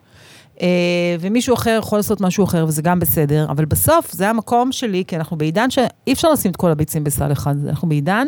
[1.20, 5.16] ומישהו אחר יכול לעשות משהו אחר, וזה גם בסדר, אבל בסוף זה המקום שלי, כי
[5.16, 8.26] אנחנו בעידן שאי אפשר לשים את כל הביצים בסל אחד, אנחנו בעידן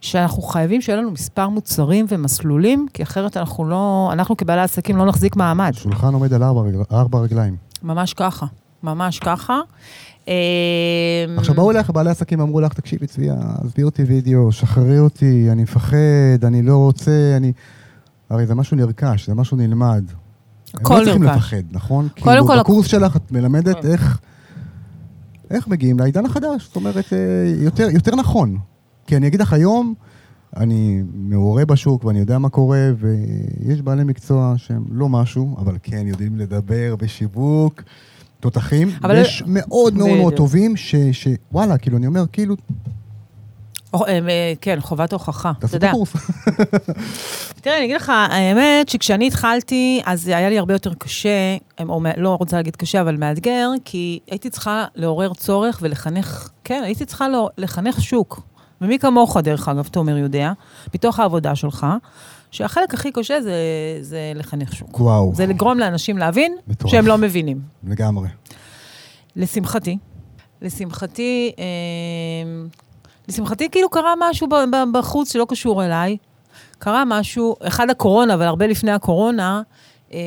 [0.00, 5.06] שאנחנו חייבים שיהיה לנו מספר מוצרים ומסלולים, כי אחרת אנחנו לא, אנחנו כבעלי עסקים לא
[5.06, 5.72] נחזיק מעמד.
[5.74, 7.56] שולחן עומד על ארבע, רגל, ארבע רגליים.
[7.82, 8.46] ממש ככה,
[8.82, 9.60] ממש ככה.
[10.28, 10.34] אה,
[11.36, 15.62] עכשיו באו אליך בעלי עסקים, אמרו לך, תקשיבי צביה, עזבי אותי וידאו, שחררי אותי, אני
[15.62, 17.52] מפחד, אני לא רוצה, אני...
[18.30, 20.04] הרי זה משהו נרכש, זה משהו נלמד.
[20.74, 21.22] הכל הם לא צריכים.
[21.22, 22.08] לפחד, נכון?
[22.20, 23.88] קודם כאילו, כל, בקורס שלך את מלמדת הכל.
[23.88, 24.18] איך,
[25.50, 27.18] איך מגיעים לעידן החדש, זאת אומרת, אה,
[27.56, 28.58] יותר, יותר נכון.
[29.06, 29.94] כי אני אגיד לך, היום
[30.56, 36.06] אני מעורה בשוק ואני יודע מה קורה, ויש בעלי מקצוע שהם לא משהו, אבל כן
[36.06, 37.82] יודעים לדבר בשיווק.
[38.40, 40.34] תותחים, אבל- ויש מאוד מאוד מאוד.
[40.34, 40.74] טובים,
[41.12, 42.92] שוואלה, כאילו, אני אומר, כאילו, אה, אה,
[44.60, 45.52] כן, חובת הוכחה.
[45.64, 45.92] אתה יודע.
[47.62, 51.56] תראה, אני אגיד לך, האמת שכשאני התחלתי, אז היה לי הרבה יותר קשה,
[51.88, 57.04] או לא רוצה להגיד קשה, אבל מאתגר, כי הייתי צריכה לעורר צורך ולחנך, כן, הייתי
[57.04, 58.40] צריכה לא- לחנך שוק.
[58.80, 60.52] ומי כמוך, דרך אגב, תומר יודע,
[60.94, 61.86] מתוך העבודה שלך,
[62.50, 63.54] שהחלק הכי קשה זה,
[64.00, 65.00] זה לחנך שוק.
[65.00, 66.92] וואו, זה לגרום לאנשים להבין מטורף.
[66.92, 67.60] שהם לא מבינים.
[67.84, 68.28] לגמרי.
[69.36, 69.98] לשמחתי,
[70.62, 71.64] לשמחתי, אה,
[73.30, 74.48] לשמחתי כאילו קרה משהו
[74.92, 76.16] בחוץ שלא קשור אליי.
[76.78, 79.62] קרה משהו, אחד הקורונה, אבל הרבה לפני הקורונה,
[80.12, 80.18] אה,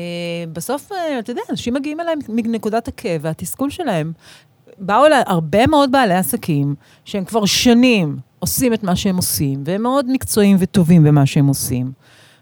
[0.52, 4.12] בסוף, אה, אתה יודע, אנשים מגיעים אליי מנקודת הכאב והתסכול שלהם.
[4.78, 9.82] באו אליי הרבה מאוד בעלי עסקים, שהם כבר שנים עושים את מה שהם עושים, והם
[9.82, 11.92] מאוד מקצועיים וטובים במה שהם עושים.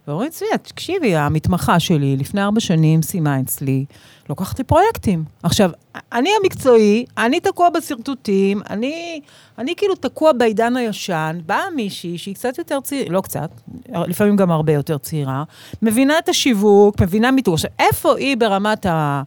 [0.08, 3.84] ואומרים, צביה, תקשיבי, המתמחה שלי לפני ארבע שנים סיימה אצלי,
[4.28, 5.24] לוקחת לי פרויקטים.
[5.42, 5.70] עכשיו,
[6.12, 9.20] אני המקצועי, אני תקוע בשרטוטים, אני,
[9.58, 13.50] אני כאילו תקוע בעידן הישן, באה מישהי שהיא קצת יותר צעירה, לא קצת,
[13.88, 15.44] לפעמים גם הרבה יותר צעירה,
[15.82, 17.54] מבינה את השיווק, מבינה מיתוג.
[17.54, 19.22] עכשיו, איפה היא ברמת ה,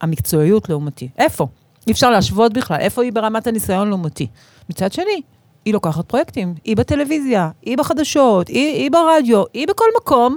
[0.00, 1.08] המקצועיות לעומתי?
[1.18, 1.46] איפה?
[1.86, 4.26] אי אפשר להשוות בכלל, איפה היא ברמת הניסיון לעומתי?
[4.70, 5.22] מצד שני,
[5.64, 10.36] היא לוקחת פרויקטים, היא בטלוויזיה, היא בחדשות, היא, היא ברדיו, היא בכל מקום,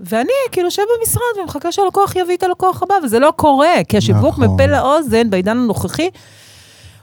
[0.00, 4.38] ואני כאילו יושב במשרד ומחכה שהלקוח יביא את הלקוח הבא, וזה לא קורה, כי השיווק
[4.38, 4.44] נכון.
[4.44, 6.10] מפה לאוזן בעידן הנוכחי,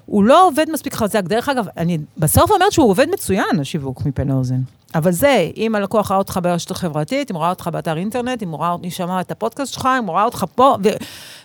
[0.10, 1.24] הוא לא עובד מספיק חזק.
[1.24, 4.62] דרך אגב, אני בסוף אומרת שהוא עובד מצוין, השיווק מפה לאוזן.
[4.96, 8.50] אבל זה, אם הלקוח ראה אותך ברשת החברתית, אם הוא ראה אותך באתר אינטרנט, אם
[8.50, 10.90] הוא ראה אותי, שמע את הפודקאסט שלך, אם הוא ראה אותך פה, ו,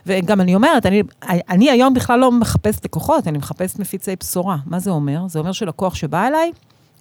[0.07, 4.57] וגם אני אומרת, אני, אני היום בכלל לא מחפשת לקוחות, אני מחפשת מפיצי בשורה.
[4.67, 5.29] מה זה אומר?
[5.29, 6.53] זה אומר שלקוח שבא אליי,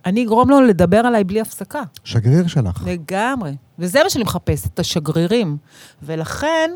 [0.06, 1.82] אני אגרום לו לדבר עליי בלי הפסקה.
[2.04, 2.84] שגריר שלך.
[2.86, 3.56] לגמרי.
[3.80, 5.58] וזה מה שאני מחפשת, את השגרירים.
[6.04, 6.72] ולכן,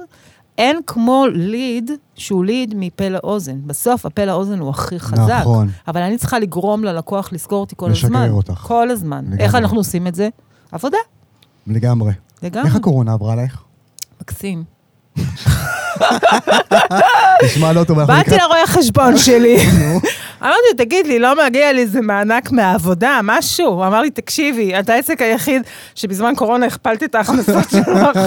[0.58, 3.60] אין כמו ליד שהוא ליד מפה לאוזן.
[3.66, 5.40] בסוף, הפה לאוזן הוא הכי חזק.
[5.42, 5.70] נכון.
[5.88, 8.30] אבל אני צריכה לגרום ללקוח לזכור אותי כל לשגרר הזמן.
[8.30, 8.54] אותך.
[8.54, 9.26] כל הזמן.
[9.26, 9.44] לגמרי.
[9.44, 10.30] איך אנחנו עושים את זה?
[10.72, 10.98] עבודה.
[11.68, 12.12] לגמרי.
[12.44, 12.68] לגמרי.
[12.68, 13.62] איך הקורונה עברה לך?
[14.22, 14.64] מקסים.
[17.46, 18.42] נשמע לא טוב, אנחנו באתי לקראת...
[18.42, 19.58] לרואה חשבון שלי.
[20.42, 23.68] אמרתי, תגיד לי, לא מגיע לי איזה מענק מהעבודה, משהו?
[23.68, 25.62] הוא אמר לי, תקשיבי, אתה העסק היחיד
[25.96, 27.86] שבזמן קורונה הכפלתי את ההכנסות שלך.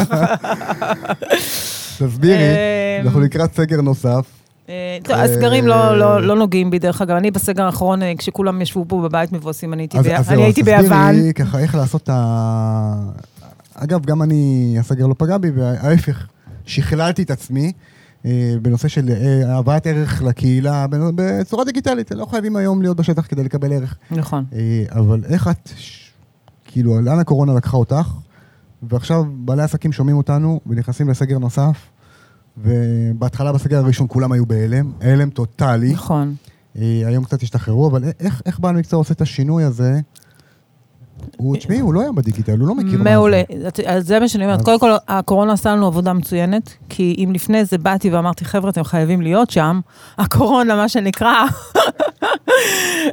[1.98, 4.24] תסבירי, אמ, אנחנו לקראת סגר נוסף.
[4.68, 7.16] אה, טוב, הסגרים לא- לא לא נוגעים בי, דרך אגב.
[7.16, 10.28] אני בסגר האחרון, אה, כשכולם ישבו פה בבית מבואסים, אני הייתי אז- ב- אז
[10.64, 11.12] ביוון.
[11.12, 12.94] תסבירי ככה איך לעשות את ה...
[13.74, 16.26] אגב, גם אני, הסגר לא פגע בי, וההפך,
[16.70, 17.72] שכללתי את עצמי
[18.26, 22.10] אה, בנושא של אה, הבאת ערך לקהילה בצורה דיגיטלית.
[22.10, 23.96] לא חייבים היום להיות בשטח כדי לקבל ערך.
[24.10, 24.44] נכון.
[24.52, 25.70] אה, אבל איך את,
[26.64, 28.12] כאילו, לאן הקורונה לקחה אותך,
[28.82, 31.86] ועכשיו בעלי עסקים שומעים אותנו ונכנסים לסגר נוסף,
[32.58, 35.92] ובהתחלה בסגר הראשון כולם היו בהלם, הלם טוטאלי.
[35.92, 36.34] נכון.
[36.74, 40.00] היום קצת השתחררו, אבל איך, איך בעל מקצוע עושה את השינוי הזה?
[41.36, 43.10] הוא, תשמעי, הוא לא היה בדיגיטל, הוא לא מכיר מה זה.
[43.10, 43.42] מעולה.
[43.86, 44.62] אז זה מה שאני אומרת.
[44.62, 48.84] קודם כל, הקורונה עשה לנו עבודה מצוינת, כי אם לפני זה באתי ואמרתי, חבר'ה, אתם
[48.84, 49.80] חייבים להיות שם,
[50.18, 51.34] הקורונה, מה שנקרא,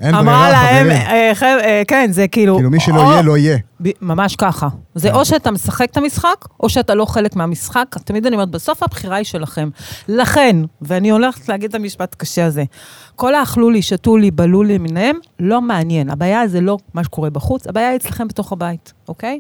[0.02, 1.02] אין אמרה ברירה, להם, חברים.
[1.08, 2.56] אה, חב- אה, כן, זה כאילו...
[2.56, 3.58] כאילו, מי שלא או- יהיה, לא יהיה.
[3.82, 4.68] ב- ממש ככה.
[4.96, 5.16] זה כן.
[5.16, 7.96] או שאתה משחק את המשחק, או שאתה לא חלק מהמשחק.
[8.06, 9.70] תמיד אני אומרת, בסוף הבחירה היא שלכם.
[10.08, 12.64] לכן, ואני הולכת להגיד את המשפט הקשה הזה,
[13.16, 16.10] כל האכלו לי, שתו לי, בלו לי למיניהם, לא מעניין.
[16.10, 19.40] הבעיה זה לא מה שקורה בחוץ, הבעיה היא אצלכם בתוך הבית, אוקיי?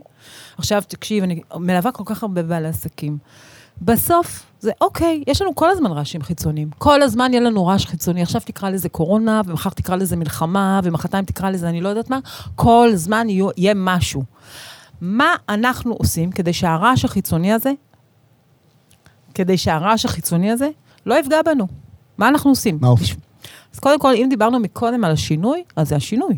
[0.57, 3.17] עכשיו, תקשיב, אני מלווה כל כך הרבה בעלי עסקים.
[3.81, 6.69] בסוף, זה אוקיי, יש לנו כל הזמן רעשים חיצוניים.
[6.77, 8.21] כל הזמן יהיה לנו רעש חיצוני.
[8.21, 12.19] עכשיו תקרא לזה קורונה, ומחר תקרא לזה מלחמה, ומחרתיים תקרא לזה אני לא יודעת מה.
[12.55, 14.23] כל זמן יהיו, יהיה משהו.
[15.01, 17.71] מה אנחנו עושים כדי שהרעש החיצוני הזה,
[19.33, 20.69] כדי שהרעש החיצוני הזה
[21.05, 21.67] לא יפגע בנו?
[22.17, 22.77] מה אנחנו עושים?
[22.81, 23.15] מה עושים?
[23.73, 26.37] אז קודם כל, אם דיברנו מקודם על השינוי, אז זה השינוי.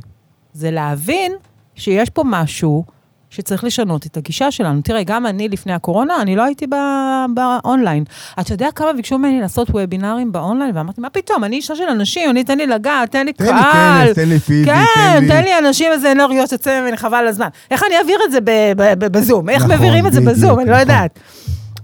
[0.54, 1.32] זה להבין
[1.76, 2.84] שיש פה משהו
[3.30, 4.82] שצריך לשנות את הגישה שלנו.
[4.82, 6.66] תראה, גם אני לפני הקורונה, אני לא הייתי
[7.34, 8.04] באונליין.
[8.40, 10.78] אתה יודע כמה ביקשו ממני לעשות וובינארים באונליין?
[10.78, 14.08] ואמרתי, מה פתאום, אני אישה של אנשים, אני תן לי לגעת, תן לי תן קהל.
[14.08, 17.48] לי כנס, תן לי פיזי, כן, תן לי אנשים איזה אנרגיות יוצא ממני, חבל הזמן.
[17.72, 18.40] איך אני אעביר את זה
[18.96, 19.50] בזום?
[19.50, 20.60] איך נכון, מעבירים את זה בדיוק, בזום?
[20.60, 20.82] אני לא נכון.
[20.82, 21.20] יודעת.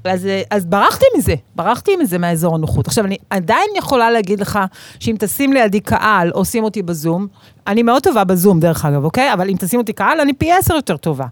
[0.07, 2.87] אז, אז ברחתי מזה, ברחתי מזה מהאזור הנוחות.
[2.87, 4.59] עכשיו, אני עדיין יכולה להגיד לך
[4.99, 7.27] שאם תשים לידי קהל או שים אותי בזום,
[7.67, 9.33] אני מאוד טובה בזום, דרך אגב, אוקיי?
[9.33, 11.25] אבל אם תשים אותי קהל, אני פי עשר יותר טובה.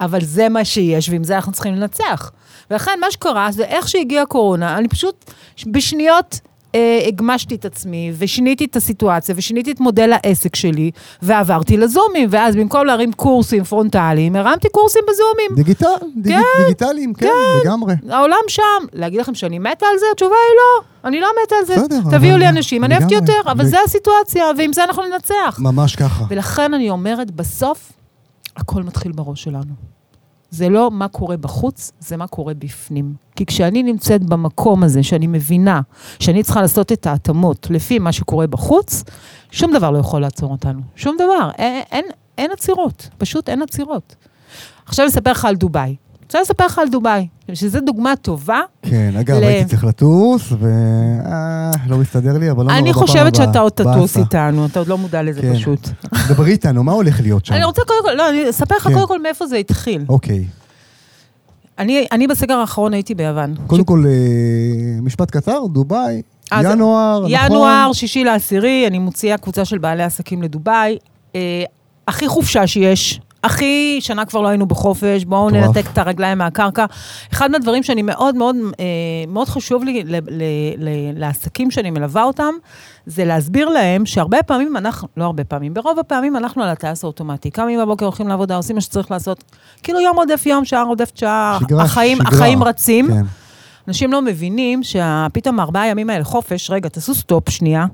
[0.00, 2.30] אבל זה מה שיש, ועם זה אנחנו צריכים לנצח.
[2.70, 5.30] ולכן, מה שקרה זה איך שהגיעה הקורונה, אני פשוט
[5.66, 6.40] בשניות
[6.74, 10.90] אה, הגמשתי את עצמי, ושיניתי את הסיטואציה, ושיניתי את מודל העסק שלי,
[11.22, 15.56] ועברתי לזומים, ואז במקום להרים קורסים פרונטליים, הרמתי קורסים בזומים.
[15.56, 17.28] digital, דיג, דיגיטליים, כן,
[17.64, 17.94] לגמרי.
[18.10, 18.62] העולם שם.
[18.92, 20.06] להגיד לכם שאני מתה על זה?
[20.12, 21.08] התשובה היא לא.
[21.08, 21.76] אני לא מתה על זה.
[21.76, 23.32] בסדר, תביאו לי אנשים, אני אוהבת לגמרי.
[23.34, 25.58] יותר, אבל ו- זה הסיטואציה, ועם זה אנחנו ננצח.
[25.58, 26.24] ממש ככה.
[26.28, 27.92] ולכן אני אומרת, בסוף,
[28.56, 29.91] הכל מתחיל בראש שלנו.
[30.52, 33.14] זה לא מה קורה בחוץ, זה מה קורה בפנים.
[33.36, 35.80] כי כשאני נמצאת במקום הזה, שאני מבינה
[36.18, 39.04] שאני צריכה לעשות את ההתאמות לפי מה שקורה בחוץ,
[39.50, 40.80] שום דבר לא יכול לעצור אותנו.
[40.96, 41.50] שום דבר.
[41.58, 42.04] אין, אין,
[42.38, 44.16] אין עצירות, פשוט אין עצירות.
[44.86, 45.96] עכשיו אספר לך על דובאי.
[46.34, 48.60] אני אספר לך על דובאי, שזו דוגמה טובה.
[48.82, 50.68] כן, אגב, ל- הייתי צריך לטוס, ו...
[51.26, 53.34] אה, לא מסתדר לי, אבל לא נורא אני חושבת.
[53.34, 54.16] שאתה עוד תטוס.
[54.16, 55.54] איתנו, אתה עוד לא מודע לזה כן.
[55.54, 55.88] פשוט.
[56.28, 57.54] דברי איתנו, מה הולך להיות שם?
[57.54, 58.92] אני רוצה קודם כל, לא, אני אספר לך כן.
[58.94, 60.04] קודם כל מאיפה זה התחיל.
[60.08, 60.44] אוקיי.
[61.78, 63.54] אני, אני בסגר האחרון הייתי ביוון.
[63.66, 67.30] קודם כל, אה, משפט קצר, דובאי, אז ינואר, נכון?
[67.52, 70.98] ינואר, שישי לעשירי, אני מוציאה קבוצה של בעלי עסקים לדובאי.
[71.34, 71.64] אה,
[72.08, 73.20] הכי חופשה שיש.
[73.44, 75.50] הכי, שנה כבר לא היינו בחופש, בואו.
[75.50, 76.84] ננתק את הרגליים מהקרקע.
[77.32, 78.84] אחד מהדברים שאני מאוד מאוד, אה,
[79.28, 80.42] מאוד חשוב לי ל, ל,
[80.78, 80.88] ל,
[81.20, 82.54] לעסקים שאני מלווה אותם,
[83.06, 87.50] זה להסביר להם שהרבה פעמים אנחנו, לא הרבה פעמים, ברוב הפעמים אנחנו על הטייס האוטומטי.
[87.50, 89.44] קמים בבוקר, הולכים לעבודה, עושים מה שצריך לעשות.
[89.82, 92.28] כאילו יום רודף יום, שעה רודפת שעה, שגרה, החיים, שגרה.
[92.28, 93.08] החיים רצים.
[93.08, 93.22] כן.
[93.88, 97.86] אנשים לא מבינים שפתאום ארבעה ימים האלה חופש, רגע, תעשו stop שנייה.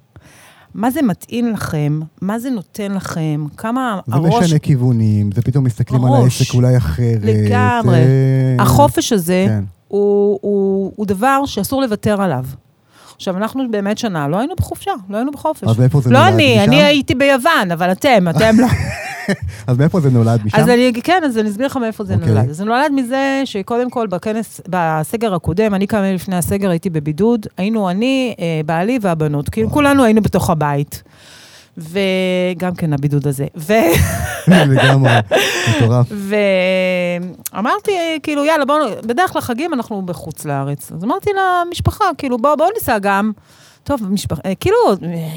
[0.74, 2.00] מה זה מתאים לכם?
[2.20, 3.44] מה זה נותן לכם?
[3.56, 4.44] כמה זה הראש...
[4.44, 6.40] משנה כיוונים, זה פתאום מסתכלים על הראש.
[6.40, 7.18] העסק אולי אחרת.
[7.22, 7.98] לגמרי.
[7.98, 9.64] אה, החופש הזה כן.
[9.88, 12.44] הוא, הוא, הוא דבר שאסור לוותר עליו.
[13.16, 15.64] עכשיו, אנחנו באמת שנה, לא היינו בחופשה, לא היינו בחופש.
[15.64, 16.34] אז מאיפה זה לא נולד?
[16.34, 16.70] אני, משם?
[16.70, 18.66] אני הייתי ביוון, אבל אתם, אתם לא.
[19.66, 20.40] אז מאיפה זה נולד?
[20.44, 20.58] משם?
[20.58, 22.28] אז אני, כן, אז אני אסביר לך מאיפה זה אוקיי.
[22.28, 22.52] נולד.
[22.52, 27.90] זה נולד מזה שקודם כל בכנס, בסגר הקודם, אני כמה לפני הסגר הייתי בבידוד, היינו
[27.90, 31.02] אני, אה, בעלי והבנות, כאילו כולנו היינו בתוך הבית.
[31.78, 33.46] וגם כן הבידוד הזה.
[33.56, 33.72] ו...
[34.48, 35.10] לגמרי,
[35.76, 36.06] מטורף.
[37.52, 40.92] ואמרתי, כאילו, יאללה, בואו, בדרך כלל חגים אנחנו בחוץ לארץ.
[40.92, 41.30] אז אמרתי
[41.66, 43.32] למשפחה, כאילו, בואו בוא ניסע גם.
[43.84, 45.28] טוב, משפחה, אה, כאילו, אה,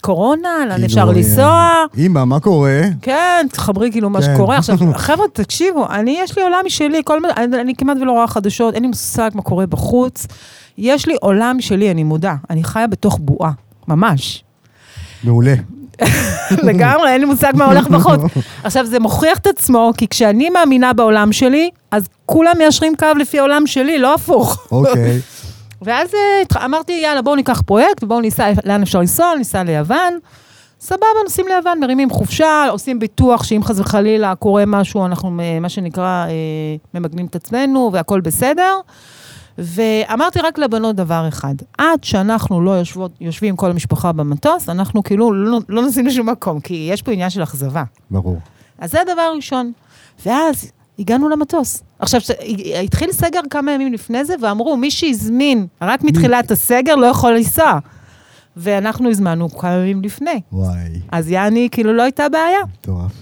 [0.00, 1.72] קורונה, לאן כאילו, אפשר אה, לנסוע?
[1.98, 2.80] אמא, מה קורה?
[3.02, 4.34] כן, תחברי כאילו מה כן.
[4.34, 4.58] שקורה.
[4.58, 8.82] עכשיו, חבר'ה, תקשיבו, אני, יש לי עולם משלי, כל, אני, כמעט ולא רואה חדשות, אין
[8.82, 10.26] לי מושג מה קורה בחוץ.
[10.78, 12.34] יש לי עולם משלי, אני מודה.
[12.50, 13.52] אני חיה בתוך בועה,
[13.88, 14.44] ממש.
[15.24, 15.54] מעולה.
[16.68, 18.20] לגמרי, אין לי מושג מה הולך בחוץ.
[18.64, 23.38] עכשיו, זה מוכיח את עצמו, כי כשאני מאמינה בעולם שלי, אז כולם מיישרים קו לפי
[23.38, 24.66] העולם שלי, לא הפוך.
[24.72, 25.20] אוקיי.
[25.84, 30.18] ואז אה, אמרתי, יאללה, בואו ניקח פרויקט, בואו ניסע, לאן אפשר לנסוע, ניסע ליוון.
[30.80, 35.68] סבבה, נוסעים ליוון, מרימים חופשה, עושים ביטוח שאם חס וחלילה קורה משהו, אנחנו, אה, מה
[35.68, 36.30] שנקרא, אה,
[36.94, 38.80] ממגנים את עצמנו והכל בסדר.
[39.58, 45.32] ואמרתי רק לבנות דבר אחד, עד שאנחנו לא יושבות, יושבים כל המשפחה במטוס, אנחנו כאילו
[45.32, 47.82] לא, לא נוסעים לשום מקום, כי יש פה עניין של אכזבה.
[48.10, 48.38] ברור.
[48.78, 49.72] אז זה הדבר הראשון.
[50.26, 51.82] ואז הגענו למטוס.
[51.98, 52.20] עכשיו,
[52.84, 57.78] התחיל סגר כמה ימים לפני זה, ואמרו, מי שהזמין רק מתחילת הסגר לא יכול לנסוע.
[58.56, 60.40] ואנחנו הזמנו כמה ימים לפני.
[60.52, 62.60] וואי, אז יעני, כאילו לא הייתה בעיה.
[62.80, 63.12] מטורף.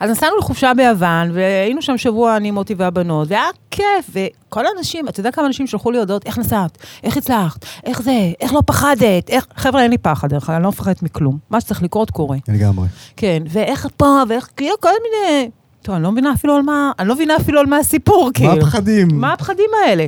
[0.00, 5.20] אז נסענו לחופשה ביוון, והיינו שם שבוע, אני, מוטי והבנות, והיה כיף, וכל האנשים, אתה
[5.20, 6.78] יודע כמה אנשים שלחו לי הודעות, איך נסעת?
[7.02, 7.64] איך הצלחת?
[7.84, 8.32] איך זה?
[8.40, 9.30] איך לא פחדת?
[9.30, 9.46] איך...
[9.56, 11.38] חבר'ה, אין לי פחד, דרך אגב, אני לא מפחדת מכלום.
[11.50, 12.36] מה שצריך לקרות, קורה.
[12.48, 12.88] לגמרי.
[13.16, 15.50] כן, ואיך פה, ואיך, כאילו, כל מיני...
[15.82, 18.50] טוב, אני לא מבינה אפילו על מה, אני לא מבינה אפילו על מה הסיפור, כאילו.
[18.50, 19.08] מה הפחדים?
[19.12, 20.06] מה הפחדים האלה?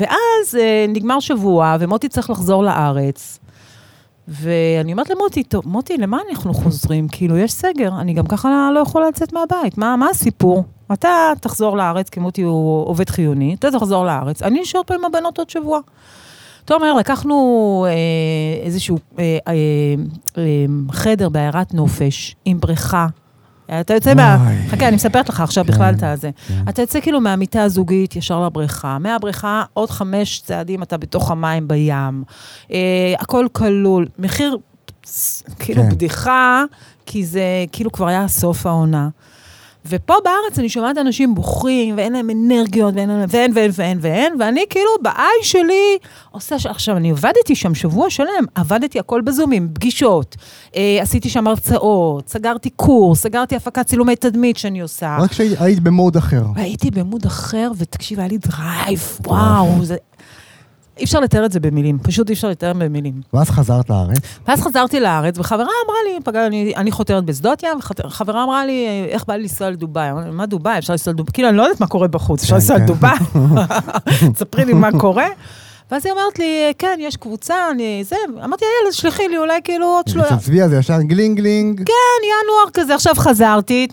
[0.00, 3.38] ואז אה, נגמר שבוע, ומוטי צריך לחזור לארץ.
[4.28, 7.08] ואני אומרת למוטי, טוב, מוטי, למה אנחנו חוזרים?
[7.08, 9.78] כאילו, יש סגר, אני גם ככה לא יכולה לצאת מהבית.
[9.78, 10.64] מה, מה הסיפור?
[10.92, 15.04] אתה תחזור לארץ, כי מוטי הוא עובד חיוני, אתה תחזור לארץ, אני אשאר פה עם
[15.04, 15.80] הבנות עוד שבוע.
[16.64, 19.52] אתה אומר, לקחנו אה, איזשהו אה, אה,
[20.38, 20.42] אה,
[20.92, 23.06] חדר בעיירת נופש, עם בריכה.
[23.80, 24.48] אתה יוצא מה...
[24.68, 26.30] חכה, אני מספרת לך עכשיו כן, בכלל את הזה.
[26.48, 26.64] כן.
[26.68, 28.98] אתה יוצא כאילו מהמיטה הזוגית ישר לבריכה.
[28.98, 32.24] מהבריכה, עוד חמש צעדים אתה בתוך המים בים.
[32.72, 34.06] אה, הכל כלול.
[34.18, 34.58] מחיר,
[35.58, 35.88] כאילו כן.
[35.88, 36.64] בדיחה,
[37.06, 39.08] כי זה כאילו כבר היה סוף העונה.
[39.88, 44.34] ופה בארץ אני שומעת אנשים בוכים, ואין להם אנרגיות, ואין להם, ואין, ואין, ואין, ואין,
[44.38, 45.98] ואני כאילו, ב-high שלי
[46.30, 46.66] עושה, ש...
[46.66, 50.36] עכשיו, אני עבדתי שם שבוע שלם, עבדתי הכל בזומים, פגישות,
[50.76, 55.16] אה, עשיתי שם הרצאות, סגרתי קורס, סגרתי הפקת צילומי תדמית שאני עושה.
[55.20, 56.42] רק שהיית ב mode אחר.
[56.54, 59.96] הייתי ב mode אחר, ותקשיב, היה לי drive, וואו, זה...
[60.98, 63.20] אי אפשר לתאר את זה במילים, פשוט אי אפשר לתאר במילים.
[63.34, 64.18] ואז חזרת לארץ.
[64.48, 69.06] ואז חזרתי לארץ, וחברה אמרה לי, רגע, אני, אני חותרת בשדות ים, וחברה אמרה לי,
[69.08, 70.10] איך בא לי לנסוע לדובאי?
[70.10, 70.78] אמרתי, מה דובאי?
[70.78, 71.32] אפשר לנסוע לדובאי?
[71.32, 72.84] כאילו, אני לא יודעת מה קורה בחוץ, אפשר כן, לנסוע כן.
[72.84, 73.18] לדובאי?
[74.38, 75.26] ספרי לי מה קורה.
[75.90, 78.04] ואז היא אומרת לי, כן, יש קבוצה, אני...
[78.04, 80.28] זה, אמרתי, יאללה, שלחי לי, אולי כאילו עוד שלושה...
[80.28, 81.78] אצל צביה זה ישר גלינג גלינג.
[81.78, 81.92] כן,
[82.24, 83.86] ינואר כזה, עכשיו חזרתי,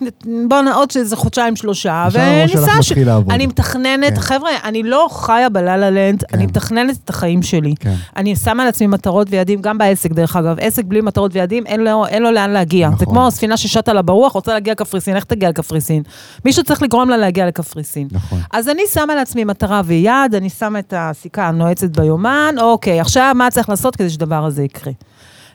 [0.48, 0.68] בוא נ...
[0.68, 2.72] עוד איזה חודשיים, שלושה, וניסע...
[3.04, 3.32] לעבוד.
[3.32, 4.20] אני מתכננת, כן.
[4.20, 6.36] חבר'ה, אני לא חיה ב La La Land, כן.
[6.36, 7.74] אני מתכננת את החיים שלי.
[7.80, 7.94] כן.
[8.16, 10.56] אני שמה לעצמי מטרות ויעדים, גם בעסק, דרך אגב.
[10.60, 12.86] עסק בלי מטרות ויעדים, אין לו, אין לו לאן להגיע.
[12.86, 12.98] נכון.
[12.98, 16.02] זה כמו ספינה ששטה לה ברוח, רוצה להגיע לקפריסין, איך תגיע לקפריסין?
[16.44, 18.08] מישהו צריך לגרום לה להגיע לקפריסין.
[18.12, 18.38] נכון.
[18.52, 23.50] אז אני שמה לעצמי מטרה ויעד, אני שמה את הסיכה הנועצת ביומן, אוקיי, עכשיו מה
[23.50, 24.92] צריך לעשות כדי שדבר הזה יקרה?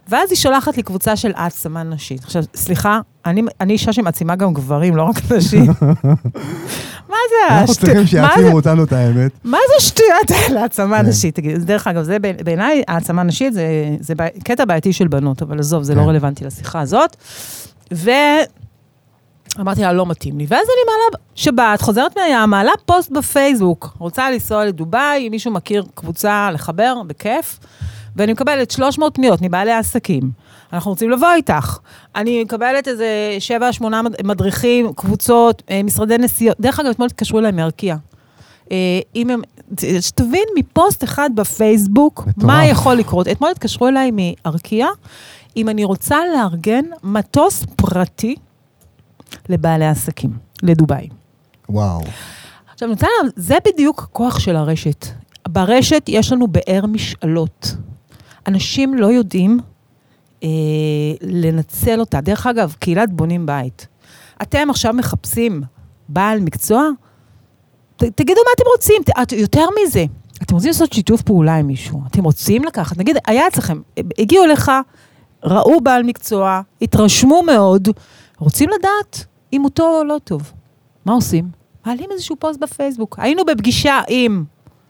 [0.09, 2.23] ואז היא שולחת לי קבוצה של העצמה נשית.
[2.23, 5.65] עכשיו, סליחה, אני, אני אישה שמעצימה גם גברים, לא רק נשים.
[7.09, 9.31] מה זה אנחנו השט- צריכים שיעצימו אותנו את האמת.
[9.43, 11.05] מה זה השטויות האלה, העצמה כן.
[11.05, 11.35] נשית?
[11.35, 13.63] תגיד, דרך אגב, זה בעיני- בעיניי, העצמה נשית זה,
[13.99, 14.13] זה
[14.43, 16.07] קטע בעייתי של בנות, אבל עזוב, זה לא כן.
[16.07, 17.15] רלוונטי לשיחה הזאת.
[19.59, 20.45] ואמרתי לה, לא מתאים לי.
[20.49, 23.95] ואז אני מעלה, שבת, חוזרת מהים, מעלה פוסט בפייסבוק.
[23.97, 27.59] רוצה לנסוע לדובאי, אם מישהו מכיר קבוצה לחבר, בכיף.
[28.15, 30.31] ואני מקבלת 300 פניות מבעלי עסקים.
[30.73, 31.77] אנחנו רוצים לבוא איתך.
[32.15, 33.37] אני מקבלת איזה
[33.81, 33.83] 7-8
[34.23, 36.57] מדריכים, קבוצות, אה, משרדי נסיעות.
[36.59, 37.95] דרך אגב, אתמול התקשרו אליי מארקיע.
[38.71, 38.77] אה,
[39.15, 39.41] אם הם,
[39.99, 42.45] שתבין מפוסט אחד בפייסבוק, מטורף.
[42.45, 43.27] מה יכול לקרות.
[43.27, 44.87] אתמול התקשרו אליי מארקיע,
[45.57, 48.35] אם אני רוצה לארגן מטוס פרטי
[49.49, 50.29] לבעלי עסקים,
[50.63, 51.07] לדובאי.
[51.69, 52.01] וואו.
[52.73, 55.05] עכשיו, להגיד, זה בדיוק הכוח של הרשת.
[55.47, 57.75] ברשת יש לנו באר משאלות.
[58.47, 59.59] אנשים לא יודעים
[60.43, 60.47] אה,
[61.21, 62.21] לנצל אותה.
[62.21, 63.87] דרך אגב, קהילת בונים בית.
[64.41, 65.61] אתם עכשיו מחפשים
[66.09, 66.83] בעל מקצוע?
[67.97, 70.05] ת, תגידו מה אתם רוצים, ת, את- יותר מזה.
[70.43, 73.81] אתם רוצים לעשות שיתוף פעולה עם מישהו, אתם רוצים לקחת, נגיד, היה אצלכם,
[74.19, 74.71] הגיעו אליך,
[75.43, 77.87] ראו בעל מקצוע, התרשמו מאוד,
[78.39, 80.51] רוצים לדעת אם הוא טוב או לא טוב.
[81.05, 81.45] מה עושים?
[81.85, 83.15] מעלים איזשהו פוסט בפייסבוק.
[83.19, 84.43] היינו בפגישה עם,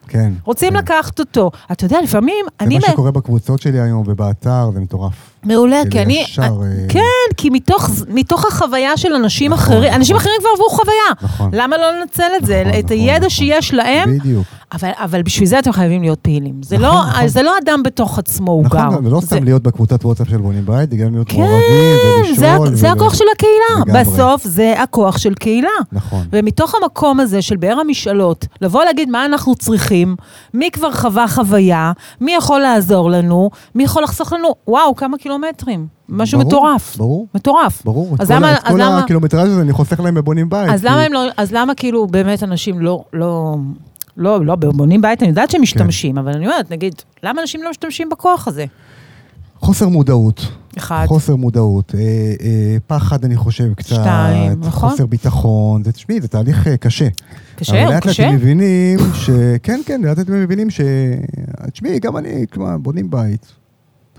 [0.08, 0.34] כן.
[0.44, 0.76] רוצים כן.
[0.78, 1.52] לקחת אותו.
[1.72, 2.76] אתה יודע, לפעמים, זה אני...
[2.80, 5.14] מה מ- שקורה בקבוצות שלי היום ובאתר, זה מטורף.
[5.44, 6.14] מעולה, כי אני...
[6.28, 10.26] ישר, אה, כן, כי מתוך, מתוך החוויה של אנשים נכון, אחרים, אנשים נכון.
[10.28, 10.94] אחרים כבר עברו חוויה.
[11.22, 11.50] נכון.
[11.54, 12.64] למה לא לנצל את זה?
[12.66, 13.30] נכון, את נכון, הידע נכון.
[13.30, 14.48] שיש להם, בדיוק.
[14.74, 16.64] אבל, אבל בשביל זה אתם חייבים להיות פעילים.
[16.64, 17.28] זה, נכון, לא, נכון.
[17.28, 18.88] זה לא אדם בתוך עצמו, הוא גר.
[18.90, 22.36] נכון, ולא זה- סתם להיות בקבוצת וואטסאפ של בונים בית, זה גם להיות כן, מעורבים
[22.36, 22.76] זה, ולשאול.
[22.76, 23.86] זה ול- הכוח של הקהילה.
[23.86, 24.04] לגמרי.
[24.04, 25.70] בסוף זה הכוח של קהילה.
[25.92, 26.26] נכון.
[26.32, 30.16] ומתוך המקום הזה של באר המשאלות, לבוא להגיד מה אנחנו צריכים,
[30.54, 31.92] מי כבר חווה חוויה,
[32.22, 35.88] מי יכול לעזור לנו, מי יכול לחסוך לנו, וואו, כמה קילומטרים.
[36.10, 36.98] משהו ברור, מטורף.
[36.98, 37.28] ברור.
[37.36, 37.82] מטורף.
[37.86, 38.16] ברור.
[38.20, 40.70] אז למה- את כל למה- הקילומטראז' הזה אני חוסך להם בבונים בית.
[40.74, 43.56] אז כי- למה הם לא, אז למה כאילו באמת אנשים לא, לא,
[44.20, 47.70] לא, לא, בונים בית, אני יודעת שהם משתמשים, אבל אני אומרת, נגיד, למה אנשים לא
[47.70, 48.66] משתמשים בכוח הזה?
[49.60, 50.52] חוסר מודעות.
[50.78, 51.06] אחד.
[51.08, 51.96] חוסר מודעות.
[51.96, 53.96] אה, אה, פחד, אני חושב, קצת.
[53.96, 54.90] שתיים, נכון.
[54.90, 55.84] חוסר ביטחון.
[55.84, 57.08] זה, תשמעי, זה תהליך אה, קשה.
[57.56, 58.28] קשה, אבל הוא לאט לאט קשה.
[58.28, 59.30] אתם מבינים ש...
[59.64, 60.82] כן, כן, לאט לאט אתם מבינים ש...
[61.72, 63.59] תשמעי, גם אני, כלומר, בונים בית.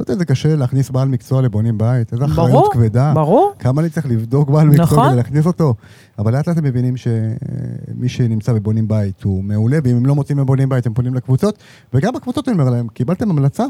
[0.03, 2.12] אתה יודע, זה קשה להכניס בעל מקצוע לבונים בית.
[2.12, 3.12] איזו אחריות כבדה.
[3.14, 3.53] ברור.
[3.59, 5.07] כמה אני צריך לבדוק בעל מקצוע נכון.
[5.09, 5.74] כדי להכניס אותו.
[6.18, 10.38] אבל לאט לאט הם מבינים שמי שנמצא בבונים בית הוא מעולה, ואם הם לא מוצאים
[10.38, 11.59] בבונים בית הם פונים לקבוצות,
[11.94, 13.64] וגם בקבוצות אני אומר להם, קיבלתם המלצה?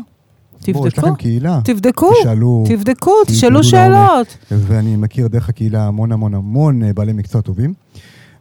[0.72, 1.60] בואו, יש תבדקו, לכם קהילה.
[1.64, 3.70] תבדקו, תשאלו, תבדקו, תשאלו לעומק.
[3.70, 4.36] שאלות.
[4.50, 7.74] ואני מכיר דרך הקהילה המון המון המון אה, בעלי מקצוע טובים.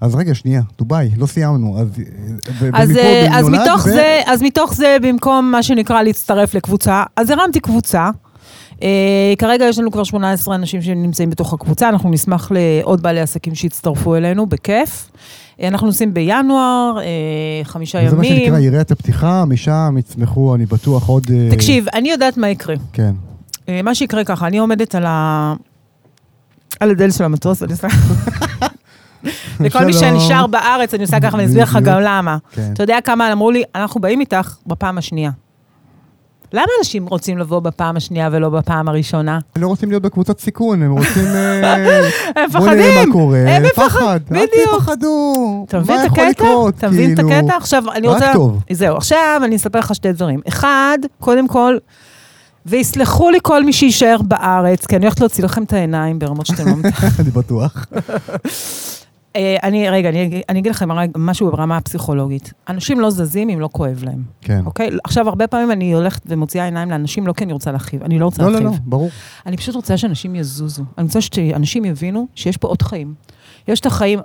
[0.02, 1.78] אז רגע, שנייה, דובאי, לא סיימנו.
[1.80, 1.88] אז,
[2.62, 6.54] אה, אז, אה, אז, נולד, מתוך ו- זה, אז מתוך זה, במקום מה שנקרא להצטרף
[6.54, 8.10] לקבוצה, אז הרמתי קבוצה.
[8.80, 8.82] Uh,
[9.38, 14.16] כרגע יש לנו כבר 18 אנשים שנמצאים בתוך הקבוצה, אנחנו נשמח לעוד בעלי עסקים שיצטרפו
[14.16, 15.12] אלינו, בכיף.
[15.12, 18.40] Uh, אנחנו נוסעים בינואר, uh, חמישה וזה מה ימים.
[18.40, 21.28] שנקרא יריית הפתיחה, משם יצמחו, אני בטוח, עוד...
[21.32, 22.76] אה, תקשיב, אני יודעת מה יקרה.
[22.94, 23.14] כן.
[23.58, 25.54] Uh, מה שיקרה ככה, אני עומדת על ה...
[26.80, 27.88] על הדלת של המטוס, ואני עושה...
[29.60, 29.94] לכל מי.
[29.94, 31.88] שנשאר בארץ, אני עושה ככה ואני אסביר לך בדיוק.
[31.96, 32.38] גם למה.
[32.52, 32.70] כן.
[32.74, 35.32] אתה יודע כמה אמרו לי, אנחנו באים איתך בפעם השנייה.
[36.54, 39.40] למה אנשים רוצים לבוא בפעם השנייה ולא בפעם הראשונה?
[39.56, 41.26] הם לא רוצים להיות בקבוצת סיכון, הם רוצים...
[41.26, 41.76] אה,
[42.44, 43.12] הם בוא נראה מה מפחדים.
[43.12, 43.40] קורה.
[43.40, 43.86] הם פחד.
[43.86, 44.76] מפחד, אל בדיוק.
[44.82, 45.66] תפחדו.
[45.68, 46.46] אתה מבין את הקטע?
[46.78, 47.58] אתה מבין את כאילו, הקטע?
[47.58, 48.34] עכשיו, אני רק רוצה...
[48.34, 48.64] טוב.
[48.72, 50.42] זהו, עכשיו אני אספר לך שתי דברים.
[50.48, 51.78] אחד, קודם כל,
[52.66, 56.68] ויסלחו לי כל מי שיישאר בארץ, כי אני הולכת להוציא לכם את העיניים ברמות שאתם
[56.68, 57.12] לא מתארים.
[57.20, 57.86] אני בטוח.
[59.36, 62.54] אה, אני, רגע, אני, אני אגיד לכם רגע משהו ברמה הפסיכולוגית.
[62.70, 64.62] אנשים לא זזים אם לא כואב להם, כן.
[64.66, 64.90] אוקיי?
[65.04, 68.26] עכשיו, הרבה פעמים אני הולכת ומוציאה עיניים לאנשים, לא כי אני רוצה להרחיב, אני לא
[68.26, 68.80] רוצה לא, לא, להרחיב.
[68.80, 69.10] לא, ברור.
[69.46, 70.84] אני פשוט רוצה שאנשים יזוזו.
[70.98, 73.14] אני רוצה שאנשים יבינו שיש פה עוד חיים.
[73.68, 74.20] יש את החיים,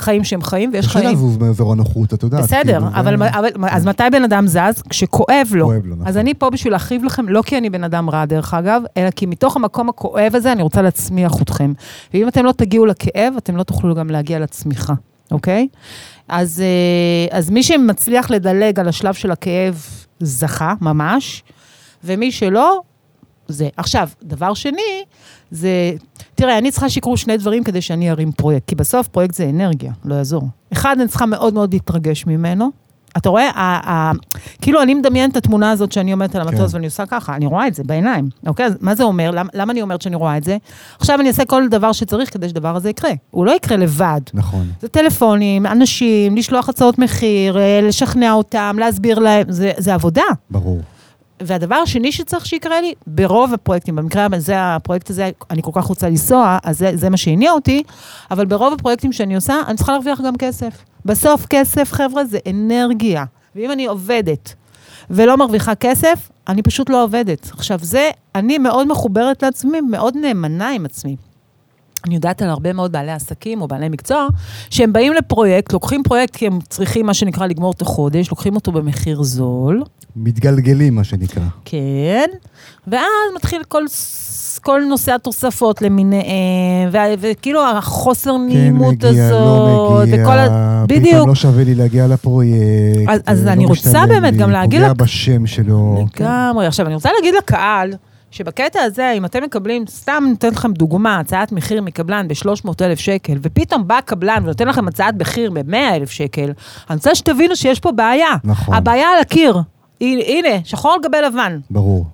[0.00, 1.12] חיים שהם חיים, ויש קשה חיים...
[1.12, 2.42] לזוז מאזור הנוחות, את יודעת.
[2.42, 3.16] בסדר, כאילו, אבל,
[3.70, 4.82] אז מתי בן אדם זז?
[4.88, 5.66] כשכואב לו.
[5.66, 6.06] כואב לו, נכון.
[6.06, 9.10] אז אני פה בשביל להכאיב לכם, לא כי אני בן אדם רע דרך אגב, אלא
[9.10, 11.72] כי מתוך המקום הכואב הזה אני רוצה להצמיח אתכם.
[12.14, 14.94] ואם אתם לא תגיעו לכאב, אתם לא תוכלו גם להגיע לצמיחה,
[15.30, 15.68] אוקיי?
[16.28, 19.86] אז, אה, אז מי שמצליח לדלג על השלב של הכאב,
[20.20, 21.42] זכה, ממש,
[22.04, 22.80] ומי שלא,
[23.48, 23.68] זה.
[23.76, 25.04] עכשיו, דבר שני,
[25.50, 25.92] זה...
[26.38, 29.92] תראה, אני צריכה שיקרו שני דברים כדי שאני ארים פרויקט, כי בסוף פרויקט זה אנרגיה,
[30.04, 30.42] לא יעזור.
[30.72, 32.70] אחד, אני צריכה מאוד מאוד להתרגש ממנו.
[33.16, 34.12] אתה רואה, ה- ה-
[34.62, 36.76] כאילו אני מדמיינת את התמונה הזאת שאני עומדת על המטוס כן.
[36.76, 38.66] ואני עושה ככה, אני רואה את זה בעיניים, אוקיי?
[38.66, 39.30] אז מה זה אומר?
[39.30, 40.56] למה, למה אני אומרת שאני רואה את זה?
[40.98, 43.10] עכשיו אני אעשה כל דבר שצריך כדי שהדבר הזה יקרה.
[43.30, 44.20] הוא לא יקרה לבד.
[44.34, 44.66] נכון.
[44.80, 50.22] זה טלפונים, אנשים, לשלוח הצעות מחיר, אה, לשכנע אותם, להסביר להם, זה, זה עבודה.
[50.50, 50.80] ברור.
[51.42, 56.08] והדבר השני שצריך שיקרה לי, ברוב הפרויקטים, במקרה הזה, הפרויקט הזה, אני כל כך רוצה
[56.08, 57.82] לנסוע, אז זה, זה מה שהניע אותי,
[58.30, 60.84] אבל ברוב הפרויקטים שאני עושה, אני צריכה להרוויח גם כסף.
[61.04, 63.24] בסוף כסף, חבר'ה, זה אנרגיה.
[63.56, 64.54] ואם אני עובדת
[65.10, 67.50] ולא מרוויחה כסף, אני פשוט לא עובדת.
[67.52, 71.16] עכשיו, זה, אני מאוד מחוברת לעצמי, מאוד נאמנה עם עצמי.
[72.06, 74.26] אני יודעת על הרבה מאוד בעלי עסקים או בעלי מקצוע,
[74.70, 78.72] שהם באים לפרויקט, לוקחים פרויקט כי הם צריכים מה שנקרא לגמור את החודש, לוקחים אותו
[78.72, 79.82] במחיר זול,
[80.16, 81.42] מתגלגלים, מה שנקרא.
[81.64, 82.26] כן,
[82.86, 83.02] ואז
[83.36, 83.82] מתחיל כל,
[84.62, 86.28] כל נושא התוספות למיניהם,
[86.92, 90.84] וה- וכאילו החוסר כן נעימות מגיע, הזאת, לא מגיע, וכל ה...
[90.88, 91.28] פתאום בדיוק.
[91.28, 93.08] לא שווה לי להגיע לפרויקט.
[93.08, 96.04] אז- אז אה, אני לא רוצה באמת גם להגיד פוגע לק- בשם שלו.
[96.12, 96.24] כן.
[96.24, 96.66] לגמרי.
[96.66, 97.94] עכשיו, אני רוצה להגיד לקהל,
[98.30, 103.88] שבקטע הזה, אם אתם מקבלים, סתם נותן לכם דוגמה, הצעת מחיר מקבלן ב-300,000 שקל, ופתאום
[103.88, 106.52] בא קבלן ונותן לכם הצעת מחיר ב-100,000 שקל,
[106.90, 108.36] אני רוצה שתבינו שיש פה בעיה.
[108.44, 108.74] נכון.
[108.74, 109.58] הבעיה על הקיר.
[110.00, 111.58] הנה, שחור על גבי לבן.
[111.70, 112.06] ברור.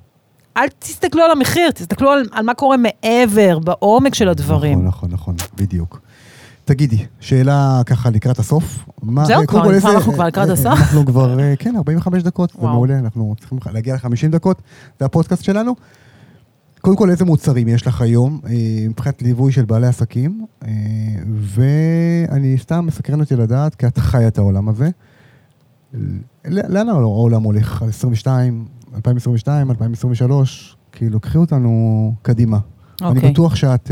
[0.56, 4.86] אל תסתכלו על המחיר, תסתכלו על, על מה קורה מעבר, בעומק של הדברים.
[4.86, 6.00] נכון, נכון, נכון, בדיוק.
[6.64, 8.84] תגידי, שאלה ככה לקראת הסוף.
[9.24, 10.66] זהו, כבר, אנחנו כבר לקראת אה, הסוף?
[10.66, 12.66] אנחנו כבר, אה, כן, 45 דקות, זה.
[12.66, 14.62] מעולה, אנחנו צריכים להגיע ל-50 דקות,
[15.00, 15.74] זה הפודקאסט שלנו.
[16.84, 18.52] קודם כל, איזה מוצרים יש לך היום, אה,
[18.88, 20.68] מבחינת ליווי של בעלי עסקים, אה,
[21.36, 24.90] ואני סתם מסקרן אותי לדעת, כי את חי את העולם הזה.
[26.44, 27.82] לאן העולם הולך?
[27.82, 28.64] על 22,
[28.94, 30.76] 2022, 2023?
[30.92, 32.58] כאילו, קחי אותנו קדימה.
[33.02, 33.32] אני אוקיי.
[33.32, 33.90] בטוח שאת...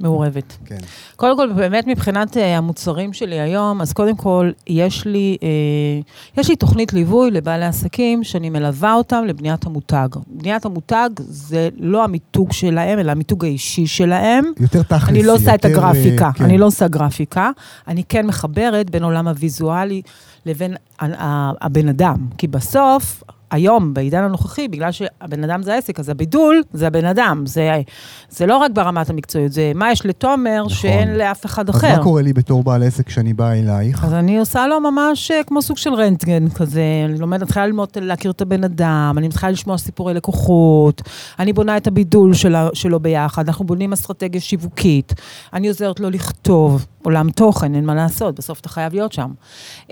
[0.00, 0.56] מעורבת.
[0.64, 0.78] כן.
[1.16, 6.48] קודם כל, באמת מבחינת uh, המוצרים שלי היום, אז קודם כל, יש לי, uh, יש
[6.48, 10.08] לי תוכנית ליווי לבעלי עסקים שאני מלווה אותם לבניית המותג.
[10.26, 14.44] בניית המותג זה לא המיתוג שלהם, אלא המיתוג האישי שלהם.
[14.60, 15.08] יותר תכלס.
[15.08, 16.44] אני לא עושה את יותר, הגרפיקה, אה, כן.
[16.44, 17.50] אני לא עושה גרפיקה.
[17.88, 20.02] אני כן מחברת בין עולם הוויזואלי
[20.46, 22.16] לבין הבן אדם.
[22.38, 27.42] כי בסוף, היום, בעידן הנוכחי, בגלל שהבן אדם זה העסק, אז הבידול זה הבן אדם.
[27.46, 27.80] זה,
[28.28, 30.68] זה לא רק ברמת המקצועיות, זה מה יש לתומר נכון.
[30.68, 31.96] שאין לאף אחד אז אחר.
[31.96, 34.04] מה קורה לי בתור בעל עסק כשאני בא אלייך?
[34.04, 37.88] אז אני עושה לו ממש אה, כמו סוג של רנטגן כזה, אני לומדת, מתחילה ללמוד
[37.96, 41.02] להכיר את הבן אדם, אני מתחילה לשמוע סיפורי לקוחות,
[41.38, 45.14] אני בונה את הבידול שלה, שלו ביחד, אנחנו בונים אסטרטגיה שיווקית,
[45.52, 49.30] אני עוזרת לו לכתוב, עולם תוכן, אין מה לעשות, בסוף אתה חייב להיות שם.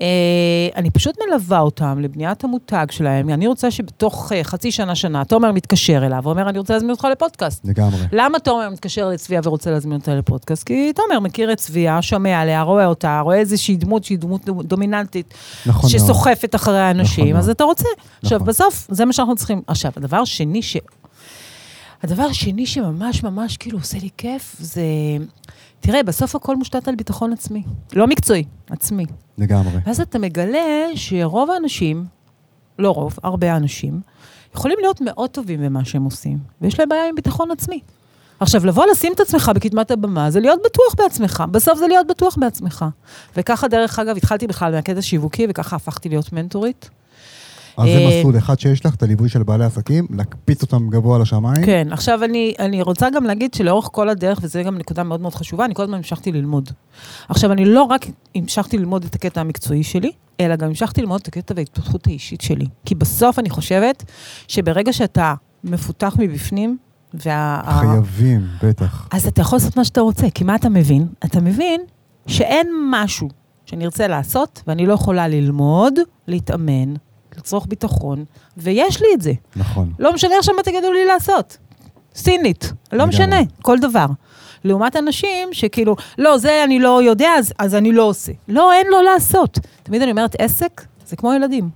[0.01, 0.07] אה,
[0.77, 5.53] אני פשוט מלווה אותם לבניית המותג שלהם, אני רוצה שבתוך אה, חצי שנה, שנה, תומר
[5.53, 7.65] מתקשר אליו ואומר, אני רוצה להזמין אותך לפודקאסט.
[7.65, 8.01] לגמרי.
[8.13, 10.63] למה תומר מתקשר לצביה ורוצה להזמין אותה לפודקאסט?
[10.63, 15.35] כי תומר מכיר את צביה, שומע עליה, רואה אותה, רואה איזושהי דמות שהיא דמות דומיננטית,
[15.67, 15.91] נכון.
[15.91, 17.49] שסוחפת אחרי האנשים, נכון אז.
[17.49, 17.89] אתה רוצה.
[18.23, 18.49] עכשיו, נכון.
[18.49, 19.63] בסוף, זה מה שאנחנו צריכים.
[19.67, 20.77] עכשיו, הדבר השני ש...
[22.03, 24.83] הדבר השני שממש ממש כאילו עושה לי כיף, זה...
[25.81, 27.63] תראה, בסוף הכל מושתת על ביטחון עצמי.
[27.93, 29.07] לא מקצועי, עצמי.
[29.39, 29.79] לגמרי.
[29.87, 32.05] ואז אתה מגלה שרוב האנשים,
[32.79, 34.01] לא רוב, הרבה אנשים,
[34.55, 37.81] יכולים להיות מאוד טובים במה שהם עושים, ויש להם בעיה עם ביטחון עצמי.
[38.41, 41.45] עכשיו, לבוא לשים את עצמך בקדמת הבמה, זה להיות בטוח בעצמך.
[41.51, 42.85] בסוף זה להיות בטוח בעצמך.
[43.37, 46.91] וככה, דרך אגב, התחלתי בכלל מהקטע שיווקי, וככה הפכתי להיות מנטורית.
[47.79, 51.19] אז זה אה, מסלול אחד שיש לך, את הליווי של בעלי עסקים, להקפיץ אותם גבוה
[51.19, 51.67] לשמיים.
[51.67, 55.35] כן, עכשיו אני, אני רוצה גם להגיד שלאורך כל הדרך, וזו גם נקודה מאוד מאוד
[55.35, 56.71] חשובה, אני כל הזמן המשכתי ללמוד.
[57.29, 61.29] עכשיו, אני לא רק המשכתי ללמוד את הקטע המקצועי שלי, אלא גם המשכתי ללמוד את
[61.29, 62.67] הקטע וההתפתחות האישית שלי.
[62.85, 64.05] כי בסוף אני חושבת
[64.49, 65.35] שברגע שאתה
[65.65, 66.79] מפותח מבפנים,
[67.15, 67.61] וה...
[67.81, 69.09] חייבים, בטח.
[69.11, 71.07] אז אתה יכול לעשות מה שאתה רוצה, כי מה אתה מבין?
[71.25, 71.81] אתה מבין
[72.27, 73.29] שאין משהו
[73.67, 75.95] שאני ארצה לעשות, ואני לא יכולה ללמוד,
[76.27, 76.95] להתאמן,
[77.37, 78.25] לצרוך ביטחון,
[78.57, 79.33] ויש לי את זה.
[79.57, 79.93] נכון.
[79.99, 81.59] לא משנה עכשיו מה תגידו לי לעשות.
[82.15, 83.07] סינית, לא.
[83.07, 84.07] משנה, כל דבר.
[84.65, 88.33] לעומת אנשים שכאילו, לא, זה אני לא יודע, אז, אז אני לא עושה.
[88.49, 89.59] לא, אין לו לעשות.
[89.83, 91.71] תמיד אני אומרת, עסק זה כמו ילדים.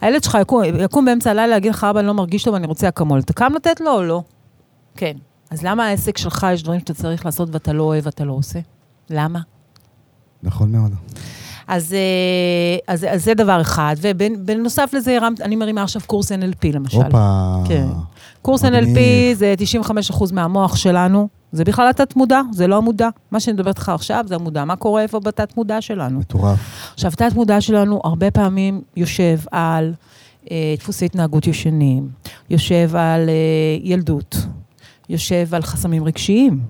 [0.00, 2.88] הילד שלך יקום, יקום באמצע הלילה, להגיד לך, אבא, אני לא מרגיש טוב, אני רוצה
[2.88, 3.18] אקמול.
[3.18, 4.22] אתה קם לתת לו או לא?
[4.98, 5.16] כן.
[5.50, 8.58] אז למה העסק שלך, יש דברים שאתה צריך לעשות ואתה לא אוהב ואתה לא עושה?
[9.10, 9.40] למה?
[10.42, 10.92] נכון מאוד.
[11.68, 16.72] אז, אה, אז, אז זה דבר אחד, ובנוסף לזה, הרמת, אני מרימה עכשיו קורס NLP
[16.72, 16.96] למשל.
[16.96, 17.54] הופה.
[17.68, 17.86] כן.
[18.42, 18.96] קורס מגניב.
[18.96, 19.00] NLP
[19.34, 19.54] זה
[20.10, 23.08] 95% מהמוח שלנו, זה בכלל התת-מודע, זה לא המודע.
[23.30, 24.64] מה שאני מדברת איתך עכשיו זה המודע.
[24.64, 26.18] מה קורה איפה בתת-מודע שלנו?
[26.18, 26.58] מטורף.
[26.94, 29.92] עכשיו, תת-מודע שלנו הרבה פעמים יושב על
[30.50, 32.08] אה, דפוסי התנהגות ישנים,
[32.50, 33.34] יושב על אה,
[33.82, 34.36] ילדות,
[35.08, 36.60] יושב על חסמים רגשיים.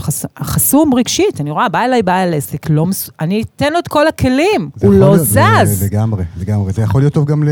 [0.00, 0.24] חס...
[0.42, 3.10] חסום רגשית, אני רואה, בא אליי בעל עסק, לא מס...
[3.20, 5.36] אני אתן לו את כל הכלים, הוא לא להיות- זז.
[5.64, 6.72] זה- לגמרי, לגמרי.
[6.72, 7.42] זה יכול להיות טוב גם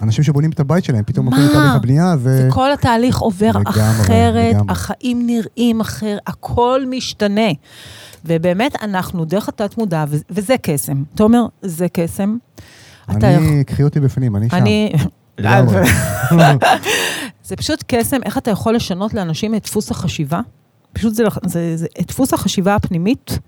[0.00, 1.30] לאנשים שבונים את הבית שלהם, פתאום מה?
[1.30, 2.46] מתחילים תהליך הבנייה, ו...
[2.48, 4.72] וכל התהליך עובר לגמרי, אחרת, לגמרי.
[4.72, 7.50] החיים נראים אחר, הכל משתנה.
[8.24, 11.02] ובאמת, אנחנו דרך התת-מודע, ו- וזה קסם.
[11.14, 12.36] תומר, זה קסם.
[13.08, 14.56] אני, קחי אותי בפנים, אני שם.
[14.56, 14.92] אני...
[17.46, 20.40] זה פשוט קסם, איך אתה יכול לשנות לאנשים את דפוס החשיבה.
[20.92, 23.38] פשוט זה, זה, זה את דפוס החשיבה הפנימית.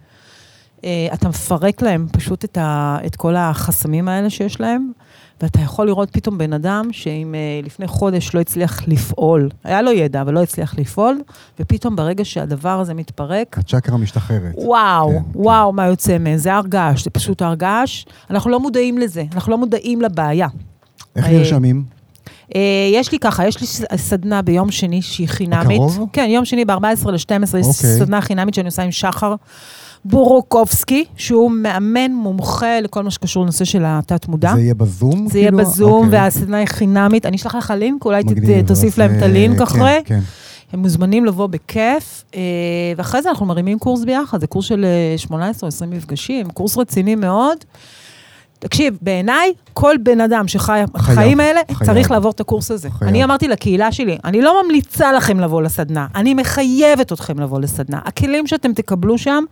[0.85, 4.93] אה, אתה מפרק להם פשוט את, ה, את כל החסמים האלה שיש להם,
[5.41, 9.93] ואתה יכול לראות פתאום בן אדם שאם אה, לפני חודש לא הצליח לפעול, היה לו
[9.93, 11.21] ידע, אבל לא הצליח לפעול,
[11.61, 14.55] ופתאום ברגע שהדבר הזה מתפרק, הצ'קרה משתחררת.
[14.57, 16.39] וואו, כן, וואו, מה יוצא מזה?
[16.39, 18.05] זה הר געש, זה פשוט הר געש.
[18.31, 20.49] אנחנו לא מודעים לזה, אנחנו לא מודעים לבעיה.
[21.17, 21.98] איך אה, נרשמים?
[22.55, 22.61] אה,
[22.93, 25.81] יש לי ככה, יש לי סדנה ביום שני שהיא חינמית.
[25.81, 26.09] הקרוב?
[26.13, 27.71] כן, יום שני ב-14 ל-12 יש אוקיי.
[27.73, 29.35] סדנה חינמית שאני עושה עם שחר
[30.05, 34.53] בורוקובסקי, שהוא מאמן מומחה לכל מה שקשור לנושא של התת-מודע.
[34.55, 35.29] זה יהיה בזום?
[35.29, 35.65] זה יהיה כאילו?
[35.65, 36.21] בזום, אוקיי.
[36.21, 37.27] והסדנה היא חינמית.
[37.27, 40.01] אני אשלח לך לינק, אולי מגניב, תוסיף להם את אה, הלינק כן, אחרי.
[40.05, 40.21] כן.
[40.73, 42.41] הם מוזמנים לבוא בכיף, אה,
[42.97, 46.79] ואחרי זה אנחנו מרימים קורס ביחד, זה קורס של אה, 18 או 20 מפגשים, קורס
[46.79, 47.59] רציני מאוד.
[48.59, 51.91] תקשיב, בעיניי, כל בן אדם שחי החיים האלה, חייב.
[51.91, 52.91] צריך לעבור את הקורס הזה.
[52.91, 53.09] חייב.
[53.09, 58.01] אני אמרתי לקהילה שלי, אני לא ממליצה לכם לבוא לסדנה, אני מחייבת אתכם לבוא לסדנה.
[58.05, 59.45] הכלים שאתם תקבלו שם,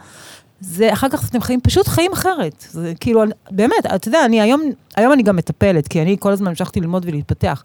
[0.61, 2.67] זה, אחר כך אתם חיים, פשוט חיים אחרת.
[2.71, 4.63] זה כאילו, באמת, אתה יודע, אני היום,
[4.97, 7.63] היום אני גם מטפלת, כי אני כל הזמן המשכתי ללמוד ולהתפתח.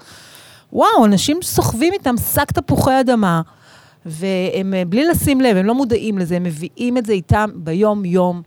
[0.73, 3.41] וואו, אנשים סוחבים איתם שק תפוחי אדמה,
[4.05, 8.41] והם אה, בלי לשים לב, הם לא מודעים לזה, הם מביאים את זה איתם ביום-יום.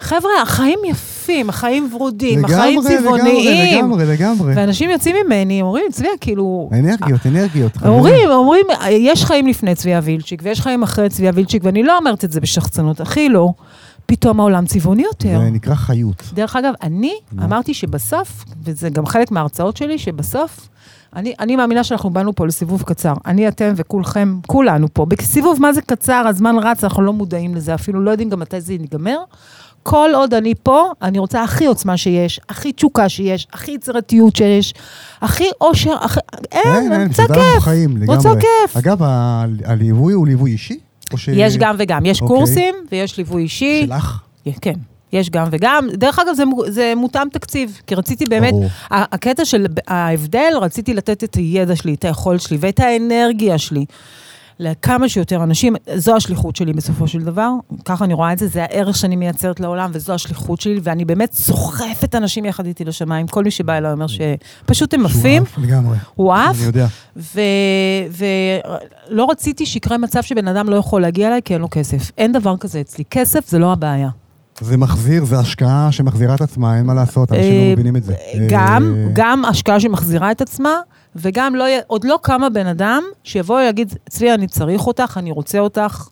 [0.00, 3.78] חבר'ה, החיים יפים, החיים ורודים, החיים לגמרי, צבעוניים.
[3.78, 4.52] לגמרי, לגמרי.
[4.56, 6.70] ואנשים יוצאים ממני, אומרים, צביה, כאילו...
[6.72, 7.76] אנרגיות, אנרגיות.
[7.76, 7.92] חברים.
[7.92, 12.24] אומרים, אומרים, יש חיים לפני צביה וילצ'יק, ויש חיים אחרי צביה וילצ'יק, ואני לא אומרת
[12.24, 13.52] את זה בשחצנות, הכי לא.
[14.06, 15.40] פתאום העולם צבעוני יותר.
[15.44, 16.22] זה נקרא חיות.
[16.32, 17.44] דרך אגב, אני מה?
[17.44, 20.68] אמרתי שבסוף, וזה גם חלק מההרצאות שלי, שבסוף,
[21.16, 23.14] אני, אני מאמינה שאנחנו באנו פה לסיבוב קצר.
[23.26, 25.06] אני, אתם וכולכם, כולנו פה.
[25.06, 26.24] בסיבוב, מה זה קצר?
[26.28, 29.18] הזמן רץ, אנחנו לא מודעים לזה, אפילו לא יודעים גם מתי זה ייגמר.
[29.82, 34.74] כל עוד אני פה, אני רוצה הכי עוצמה שיש, הכי תשוקה שיש, הכי יצירתיות שיש,
[35.20, 36.20] הכי אושר, הכי...
[36.52, 37.62] אין, אני רוצה כיף.
[37.62, 38.16] חיים, לגמרי.
[38.16, 38.76] רוצה כיף.
[38.76, 38.98] אגב,
[39.64, 40.78] הליווי הוא ליווי אישי?
[41.16, 41.28] ש...
[41.32, 42.36] יש גם וגם, יש אוקיי.
[42.36, 43.84] קורסים ויש ליווי אישי.
[43.86, 44.20] שלך?
[44.60, 44.74] כן,
[45.12, 45.88] יש גם וגם.
[45.92, 48.66] דרך אגב, זה, זה מותאם תקציב, כי רציתי באמת, ברור.
[48.90, 53.84] הקטע של ההבדל, רציתי לתת את הידע שלי, את היכולת שלי ואת האנרגיה שלי
[54.60, 55.74] לכמה שיותר אנשים.
[55.94, 57.50] זו השליחות שלי בסופו של דבר,
[57.84, 61.32] ככה אני רואה את זה, זה הערך שאני מייצרת לעולם, וזו השליחות שלי, ואני באמת
[61.32, 63.26] סוחפת אנשים יחד איתי לשמיים.
[63.26, 65.96] כל מי שבא אליי אומר שפשוט הם עפים, שהוא עף לגמרי.
[66.14, 66.86] הוא עף, אני יודע.
[69.10, 72.10] ולא רציתי שיקרה מצב שבן אדם לא יכול להגיע אליי כי אין לו כסף.
[72.18, 73.04] אין דבר כזה אצלי.
[73.10, 74.08] כסף זה לא הבעיה.
[74.60, 78.04] זה מחזיר, זה השקעה שמחזירה את עצמה, אין מה לעשות, אנשים אה, לא מבינים את
[78.04, 78.14] זה.
[78.48, 80.74] גם, אה, גם השקעה שמחזירה את עצמה,
[81.16, 85.58] וגם לא, עוד לא קמה בן אדם שיבוא ויגיד, צבי, אני צריך אותך, אני רוצה
[85.58, 86.08] אותך,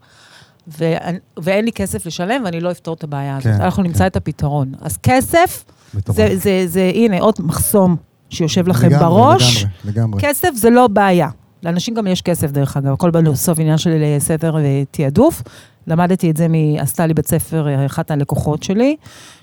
[0.79, 3.53] ואני- ואין לי כסף לשלם, ואני לא אפתור את הבעיה הזאת.
[3.57, 3.89] כן, אנחנו כן.
[3.89, 4.73] נמצא את הפתרון.
[4.81, 6.17] אז כסף, מטורף.
[6.17, 7.97] זה, זה, זה, הנה, עוד מחסום
[8.31, 9.57] שיושב לכם לגמרי, בראש.
[9.65, 10.21] לגמרי, לגמרי.
[10.23, 11.29] כסף זה לא בעיה.
[11.63, 15.43] לאנשים גם יש כסף, דרך אגב, הכל בסוף עניין של סדר ותעדוף.
[15.87, 16.47] למדתי את זה,
[16.79, 18.97] עשתה לי בית ספר, אחת הלקוחות שלי,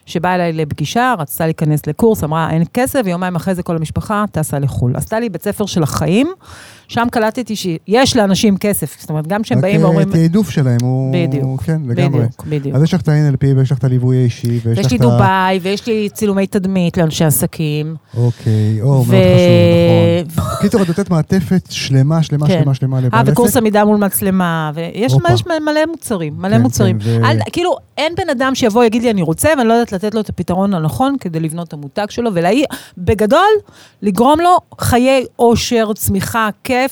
[0.05, 4.59] שבאה אליי לפגישה, רצתה להיכנס לקורס, אמרה, אין כסף, ויומיים אחרי זה כל המשפחה טסה
[4.59, 4.95] לחו"ל.
[4.95, 6.33] עשתה לי בית ספר של החיים,
[6.93, 8.95] שם קלטתי שיש לאנשים כסף.
[8.99, 10.11] זאת אומרת, גם כשהם באים רק ואומרים...
[10.11, 11.13] תעדוף שלהם הוא...
[11.13, 12.19] בדיוק, כן, לגמרי.
[12.19, 12.75] בדיוק, בדיוק.
[12.75, 14.97] אז יש לך את ה-NLP ויש לך את הליווי האישי, ויש לך ויש את לי
[14.97, 15.01] ה...
[15.01, 17.95] דובאי, ויש לי צילומי תדמית לאנשי עסקים.
[18.17, 19.13] אוקיי, או, מאוד ו-
[20.25, 20.55] חשוב, נכון.
[20.59, 22.59] בקיצור, את נותנת מעטפת שלמה, שלמה, כן.
[22.59, 23.31] שלמה, שלמה לבעל אה, עסק.
[23.31, 25.13] וקורס עמידה מול מצלמה, ויש.
[25.33, 26.99] יש מלא מוצרים, מלא כן, מוצרים.
[26.99, 29.91] כן, ו- אל- כאילו, אין בן אדם שיבוא, ויגיד לי, אני רוצה, ואני לא יודעת
[29.91, 32.29] לתת לו את הפתרון הנכון כדי לבנות את המותג שלו,
[32.97, 33.49] ובגדול,
[34.01, 36.82] לגרום לו חיי אושר, צמיחה, כיף,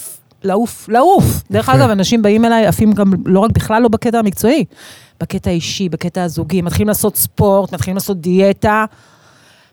[0.44, 1.44] לעוף, לעוף.
[1.52, 1.76] דרך יפה.
[1.76, 4.66] אגב, אנשים באים אליי, עפים גם לא רק בכלל לא בקטע המקצועי,
[5.20, 8.86] בקטע האישי, בקטע הזוגי, מתחילים לעשות ספורט, מתחילים לעשות דיאטה.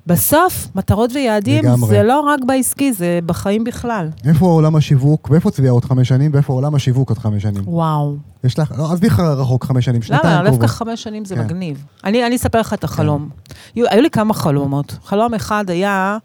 [0.06, 1.88] בסוף, מטרות ויעדים לגמרי.
[1.88, 4.08] זה לא רק בעסקי, זה בחיים בכלל.
[4.28, 7.62] איפה עולם השיווק, ואיפה צביעה עוד חמש שנים, ואיפה עולם השיווק עוד חמש שנים?
[7.66, 8.16] וואו.
[8.44, 10.42] יש לך, לא, עזבי לך רחוק חמש שנים, שנתיים למה?
[10.42, 10.60] קרובות.
[10.60, 11.44] דווקא חמש שנים זה כן.
[11.44, 11.84] מגניב.
[12.04, 13.28] אני אני אספר לך את החלום.
[13.74, 14.96] היו היו לי כמה חלומות.
[15.04, 16.18] חלום אחד היה,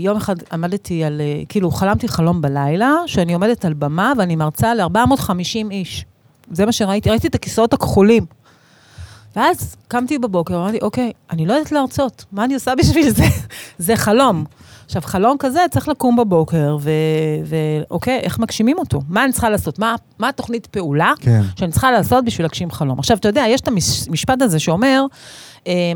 [0.00, 4.74] יום אחד עמדתי על, אה, כאילו, חלמתי חלום בלילה, שאני עומדת על במה ואני מרצה
[4.74, 6.04] ל-450 איש.
[6.50, 8.26] זה מה שראיתי, ראיתי את הכיסאות הכחולים.
[9.36, 13.24] ואז קמתי בבוקר, אמרתי, אוקיי, אני לא יודעת להרצות, מה אני עושה בשביל זה?
[13.78, 14.44] זה חלום.
[14.90, 16.76] עכשיו, חלום כזה צריך לקום בבוקר,
[17.46, 19.00] ואוקיי, איך מגשימים אותו?
[19.08, 19.78] מה אני צריכה לעשות?
[19.78, 21.42] מה, מה התוכנית פעולה כן.
[21.56, 22.98] שאני צריכה לעשות בשביל להגשים חלום?
[22.98, 25.16] עכשיו, אתה יודע, יש את המשפט הזה שאומר, אה,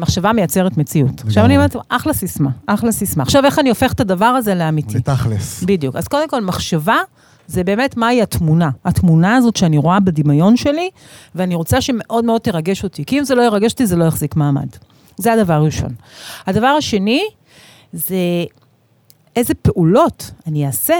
[0.00, 1.20] מחשבה מייצרת מציאות.
[1.26, 3.22] עכשיו אני אומרת, אחלה סיסמה, אחלה סיסמה.
[3.22, 4.92] עכשיו, איך אני הופך את הדבר הזה לאמיתי?
[4.92, 5.62] זה תכלס.
[5.62, 5.96] בדיוק.
[5.96, 6.96] אז קודם כל, מחשבה
[7.46, 8.70] זה באמת מהי התמונה.
[8.84, 10.90] התמונה הזאת שאני רואה בדמיון שלי,
[11.34, 13.04] ואני רוצה שמאוד מאוד תרגש אותי.
[13.04, 14.68] כי אם זה לא ירגש אותי, זה לא יחזיק מעמד.
[15.16, 15.94] זה הדבר הראשון.
[16.46, 17.22] הדבר השני,
[17.92, 18.16] זה
[19.36, 20.94] איזה פעולות אני אעשה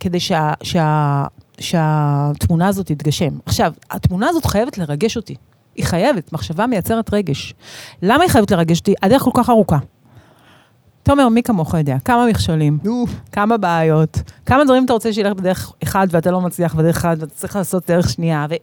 [0.00, 1.24] כדי שה, שה,
[1.60, 3.38] שהתמונה הזאת תתגשם.
[3.46, 5.34] עכשיו, התמונה הזאת חייבת לרגש אותי.
[5.80, 7.54] היא חייבת, מחשבה מייצרת רגש.
[8.02, 8.94] למה היא חייבת לרגש אותי?
[9.02, 9.78] הדרך כל כך ארוכה.
[11.02, 11.96] תומר, מי כמוך יודע?
[12.04, 12.78] כמה מכשולים,
[13.32, 14.16] כמה בעיות,
[14.46, 17.90] כמה דברים אתה רוצה שילך בדרך אחד ואתה לא מצליח בדרך אחד ואתה צריך לעשות
[17.90, 18.54] דרך שנייה, ו...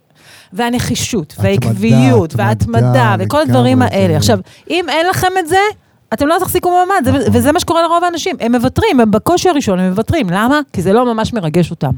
[0.54, 4.18] והנחישות, והעקביות, התמדה, וההתמדה, וכל הדברים זה- האלה.
[4.18, 4.40] עכשיו,
[4.70, 5.58] אם אין לכם את זה,
[6.14, 7.24] אתם לא תחזיקו מעמד, זה- נכון.
[7.34, 8.36] וזה מה שקורה לרוב האנשים.
[8.40, 10.30] הם מוותרים, הם בקושי הראשון, הם מוותרים.
[10.30, 10.60] למה?
[10.74, 11.92] כי זה לא ממש מרגש אותם.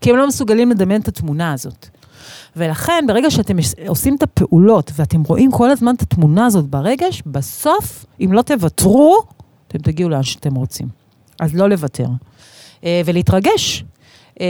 [0.00, 1.88] כי הם לא מסוגלים לדמיין את התמונה הזאת.
[2.56, 3.56] ולכן, ברגע שאתם
[3.88, 9.16] עושים את הפעולות, ואתם רואים כל הזמן את התמונה הזאת ברגש, בסוף, אם לא תוותרו,
[9.68, 10.88] אתם תגיעו לאן שאתם רוצים.
[11.40, 12.06] אז לא לוותר.
[12.84, 13.84] אה, ולהתרגש.
[14.40, 14.46] אה,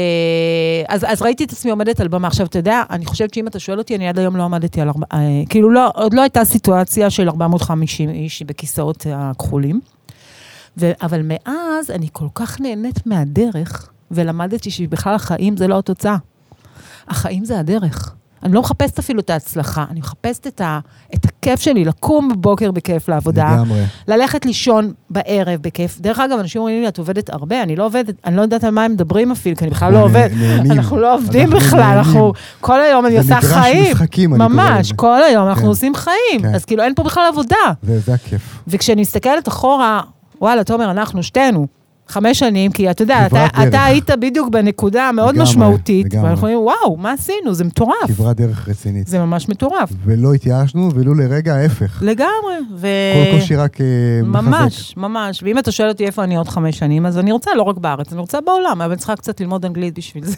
[0.88, 2.28] אז, אז ראיתי את עצמי עומדת על במה.
[2.28, 4.88] עכשיו, אתה יודע, אני חושבת שאם אתה שואל אותי, אני עד היום לא עמדתי על...
[4.88, 9.80] ארבע- אה, כאילו, לא, עוד לא הייתה סיטואציה של 450 איש בכיסאות הכחולים.
[10.78, 16.16] ו, אבל מאז אני כל כך נהנית מהדרך, ולמדתי שבכלל החיים זה לא התוצאה.
[17.08, 18.14] החיים זה הדרך.
[18.42, 20.78] אני לא מחפשת אפילו את ההצלחה, אני מחפשת את, ה,
[21.14, 23.82] את הכיף שלי, לקום בבוקר בכיף לעבודה, לגמרי.
[24.08, 26.00] ללכת לישון בערב בכיף.
[26.00, 28.70] דרך אגב, אנשים אומרים לי, את עובדת הרבה, אני לא עובדת, אני לא יודעת על
[28.70, 30.30] מה הם מדברים אפילו, כי אני בכלל לא עובדת.
[30.70, 31.98] אנחנו לא עובדים אנחנו בכלל, נהנים.
[31.98, 33.92] אנחנו כל היום אני זה עושה מגרש חיים.
[33.92, 34.94] משחקים, אני קורא ממש, לזה.
[34.96, 35.68] כל היום אנחנו כן.
[35.68, 36.42] עושים חיים.
[36.42, 36.54] כן.
[36.54, 37.56] אז כאילו אין פה בכלל עבודה.
[37.82, 38.62] זה זה הכיף.
[38.68, 40.00] וכשאני מסתכלת אחורה,
[40.40, 41.66] וואלה, תומר, אנחנו שתינו.
[42.08, 43.68] חמש שנים, כי אתה יודע, אתה, דרך.
[43.68, 46.28] אתה היית בדיוק בנקודה מאוד לגמרי, משמעותית, לגמרי.
[46.28, 47.54] ואנחנו אומרים, וואו, מה עשינו?
[47.54, 48.06] זה מטורף.
[48.06, 49.06] כברת דרך רצינית.
[49.06, 49.92] זה ממש מטורף.
[50.04, 52.02] ולא התייאשנו, ולו לרגע ההפך.
[52.02, 52.54] לגמרי.
[52.76, 52.88] ו...
[53.14, 53.86] כל קושי רק אה,
[54.22, 54.46] מחזק.
[54.46, 55.42] ממש, ממש.
[55.42, 58.12] ואם אתה שואל אותי איפה אני עוד חמש שנים, אז אני רוצה לא רק בארץ,
[58.12, 60.36] אני רוצה בעולם, אבל אני צריכה קצת ללמוד אנגלית בשביל זה.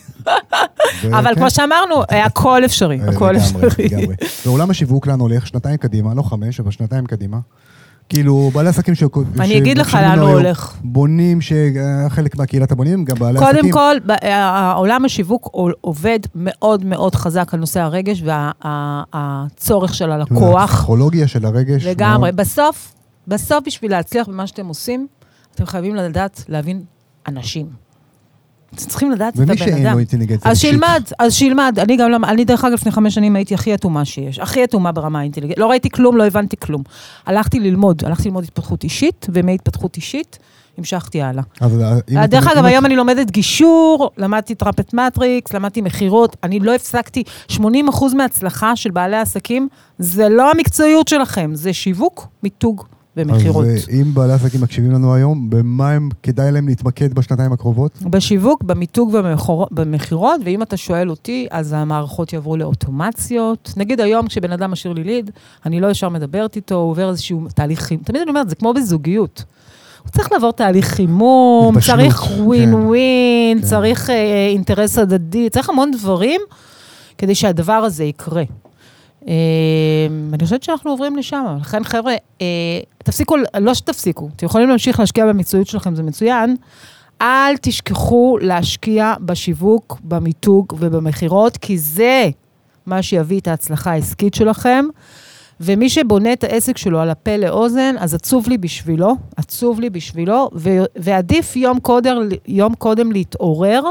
[1.18, 1.34] אבל כן.
[1.34, 3.88] כמו שאמרנו, אה, הכל אפשרי, אה, הכל לגמרי, אפשרי.
[3.88, 4.14] לגמרי.
[4.46, 5.46] ועולם השיווק לאן הולך?
[5.46, 7.38] שנתיים קדימה, לא חמש, אבל שנתיים קדימה.
[8.08, 9.02] כאילו, בעלי עסקים ש...
[9.40, 10.74] אני אגיד לך לאן הוא הולך.
[10.84, 13.72] בונים, שחלק מהקהילת הבונים, גם בעלי עסקים.
[13.72, 15.50] קודם כל, העולם השיווק
[15.80, 20.70] עובד מאוד מאוד חזק על נושא הרגש והצורך של הלקוח.
[20.74, 21.86] הפסיכולוגיה של הרגש.
[21.86, 22.30] לגמרי.
[22.30, 22.36] מאוד.
[22.40, 22.94] בסוף,
[23.28, 25.06] בסוף בשביל להצליח במה שאתם עושים,
[25.54, 26.82] אתם חייבים לדעת להבין
[27.28, 27.87] אנשים.
[28.76, 29.68] צריכים לדעת את הבן ומי אדם.
[29.68, 30.58] שאין לו אינטליגנציה אז.
[30.58, 31.78] שילמד, אז שילמד.
[31.78, 35.18] אני גם, אני דרך אגב לפני חמש שנים הייתי הכי אטומה שיש, הכי אטומה ברמה
[35.20, 35.58] האינטליגנטית.
[35.58, 36.82] לא ראיתי כלום, לא הבנתי כלום.
[37.26, 40.38] הלכתי ללמוד, הלכתי ללמוד התפתחות אישית, ומהתפתחות אישית
[40.78, 41.42] המשכתי הלאה.
[41.60, 46.60] אז, אה, אם דרך אגב, היום אני לומדת גישור, למדתי טראפט מטריקס, למדתי מכירות, אני
[46.60, 52.84] לא הפסקתי, 80% מההצלחה של בעלי העסקים, זה לא המקצועיות שלכם, זה שיווק, מיתוג
[53.18, 53.66] ומכירות.
[53.66, 58.02] אז אה, אם בעלי עסקים מקשיבים לנו היום, במה הם כדאי להם להתמקד בשנתיים הקרובות?
[58.02, 63.72] בשיווק, במיתוג ובמכור- במכירות, ואם אתה שואל אותי, אז המערכות יעברו לאוטומציות.
[63.76, 65.30] נגיד היום, כשבן אדם משאיר לי ליד,
[65.66, 68.04] אני לא ישר מדברת איתו, הוא עובר איזשהו תהליך חימום.
[68.04, 69.44] תמיד אני אומרת, זה כמו בזוגיות.
[70.02, 72.40] הוא צריך לעבור תהליך חימום, התבשלות, צריך כן.
[72.42, 73.66] ווין ווין, כן.
[73.66, 76.40] צריך אה, אינטרס הדדי, צריך המון דברים
[77.18, 78.42] כדי שהדבר הזה יקרה.
[79.28, 79.32] אה,
[80.32, 82.46] אני חושבת שאנחנו עוברים לשם, לכן חבר'ה, אה,
[82.98, 86.56] תפסיקו, לא שתפסיקו, אתם יכולים להמשיך להשקיע במקצועיות שלכם, זה מצוין.
[87.20, 92.28] אל תשכחו להשקיע בשיווק, במיתוג ובמכירות, כי זה
[92.86, 94.84] מה שיביא את ההצלחה העסקית שלכם.
[95.60, 100.50] ומי שבונה את העסק שלו על הפה לאוזן, אז עצוב לי בשבילו, עצוב לי בשבילו,
[100.54, 102.16] ו- ועדיף יום קודם,
[102.46, 103.82] יום קודם להתעורר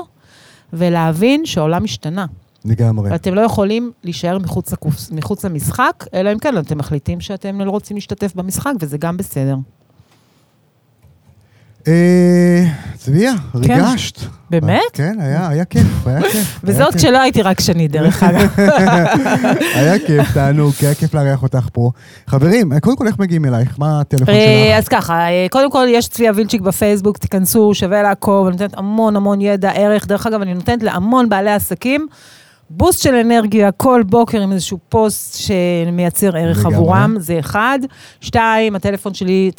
[0.73, 2.25] ולהבין שהעולם השתנה.
[2.65, 3.11] לגמרי.
[3.11, 7.71] ואתם לא יכולים להישאר מחוץ, לקופס, מחוץ למשחק, אלא אם כן אתם מחליטים שאתם לא
[7.71, 9.55] רוצים להשתתף במשחק, וזה גם בסדר.
[11.87, 14.19] אה, צביה, ריגשת.
[14.49, 14.81] באמת?
[14.93, 16.59] כן, היה כיף, היה כיף.
[16.63, 17.01] וזאת כיף.
[17.01, 18.55] כשלא הייתי רק שני, דרך אגב.
[19.79, 21.91] היה כיף, תענוג, היה כיף לארח אותך פה.
[22.27, 23.75] חברים, אה, קודם כל איך מגיעים אלייך?
[23.79, 24.77] מה הטלפון אה, שלך?
[24.77, 29.41] אז ככה, קודם כל יש צביה וילצ'יק בפייסבוק, תיכנסו, שווה לעקוב, אני נותנת המון המון
[29.41, 30.07] ידע, ערך.
[30.07, 32.07] דרך אגב, אני נותנת להמון בעלי עסקים
[32.69, 36.75] בוסט של אנרגיה כל בוקר עם איזשהו פוסט שמייצר ערך לגמרי.
[36.75, 37.79] עבורם, זה אחד.
[38.21, 39.51] שתיים, הטלפון שלי,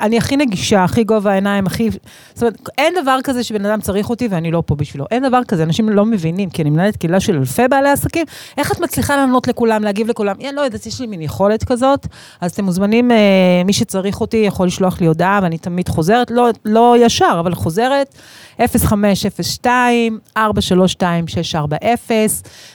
[0.00, 1.90] אני הכי נגישה, הכי גובה העיניים, הכי...
[2.34, 5.04] זאת אומרת, אין דבר כזה שבן אדם צריך אותי ואני לא פה בשבילו.
[5.10, 8.26] אין דבר כזה, אנשים לא מבינים, כי אני מנהלת קהילה של אלפי בעלי עסקים,
[8.58, 10.36] איך את מצליחה לענות לכולם, להגיב לכולם?
[10.40, 12.06] אני לא יודעת, יש לי מין יכולת כזאת,
[12.40, 13.16] אז אתם מוזמנים, אה,
[13.64, 18.14] מי שצריך אותי יכול לשלוח לי הודעה, ואני תמיד חוזרת, לא, לא ישר, אבל חוזרת,
[18.60, 22.26] 0502 432 640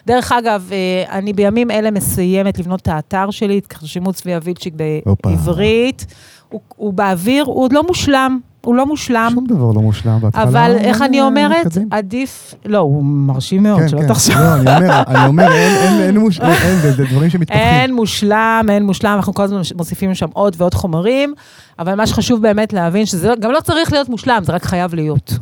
[0.08, 4.74] דרך אגב, אה, אני בימים אלה מסיימת לבנות את האתר שלי, תרשמו צביה וילצ'יק
[5.06, 5.30] הופה.
[5.30, 6.06] בעברית.
[6.50, 9.32] הוא, הוא באוויר, הוא עוד לא מושלם, הוא לא מושלם.
[9.34, 10.20] שום דבר לא מושלם.
[10.34, 11.88] אבל איך אני אומרת, מתקדם.
[11.92, 14.08] עדיף, לא, הוא מרשים מאוד, כן, שלא כן.
[14.08, 14.36] תחשוב.
[14.36, 17.62] לא, אני אומר, אני אומר, אין- אין- אין מוש- אין, זה זה דברים שמתפתחים.
[17.62, 21.34] אין מושלם, אין מושלם, אנחנו כל הזמן מוסיפים שם עוד ועוד חומרים,
[21.80, 24.96] אבל מה שחשוב באמת להבין, שזה לא- גם לא צריך להיות מושלם, זה רק חייב
[24.96, 25.34] להיות.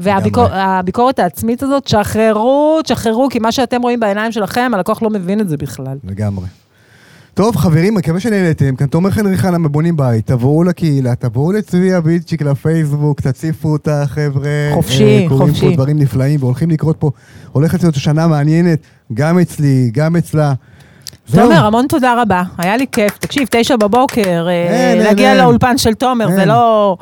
[0.00, 5.48] והביקורת העצמית הזאת, שחררו, תשחררו, כי מה שאתם רואים בעיניים שלכם, הלקוח לא מבין את
[5.48, 5.96] זה בכלל.
[6.04, 6.46] לגמרי.
[7.34, 8.76] טוב, חברים, מקווה שנהנתם.
[8.76, 10.26] כאן תומר חנריכה למבונים בית.
[10.26, 14.70] תבואו לקהילה, תבואו לצביה ביצ'יק לפייסבוק, תציפו אותה, חבר'ה.
[14.74, 15.60] חופשי, אה, חופשי.
[15.60, 17.10] פה דברים נפלאים והולכים לקרות פה.
[17.52, 18.78] הולכת להיות שנה מעניינת,
[19.14, 20.54] גם אצלי, גם אצלה.
[21.34, 23.18] תומר, המון תודה רבה, היה לי כיף.
[23.18, 25.34] תקשיב, תשע בבוקר, אה, להגיע.
[25.34, 26.44] לאולפן של תומר, זה.
[26.44, 26.96] לא...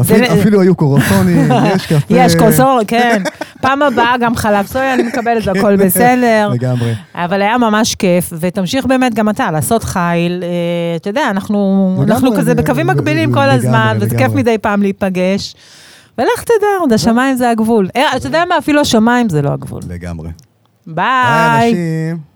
[0.00, 1.96] אפילו- היו קורסונים, יש קפה.
[2.14, 3.22] יש קורסור, כן.
[3.60, 6.48] פעם הבאה גם חלב סויה, אני מקבלת, זה הכל בסדר.
[6.52, 6.94] לגמרי.
[7.14, 10.42] אבל היה ממש כיף, ותמשיך באמת גם אתה לעשות חיל.
[10.42, 10.48] אה,
[10.96, 11.96] אתה יודע, אנחנו
[12.36, 14.32] כזה זה- בקווים מקבילים כל הזמן, וזה כיף.
[14.34, 15.54] מדי פעם להיפגש.
[16.18, 17.88] ולך תדע, עוד השמיים זה הגבול.
[17.96, 19.80] אה, אתה יודע מה, אפילו השמיים זה לא הגבול.
[19.88, 20.28] לגמרי.
[20.86, 20.94] ביי.
[20.94, 22.31] ביי, אנשים.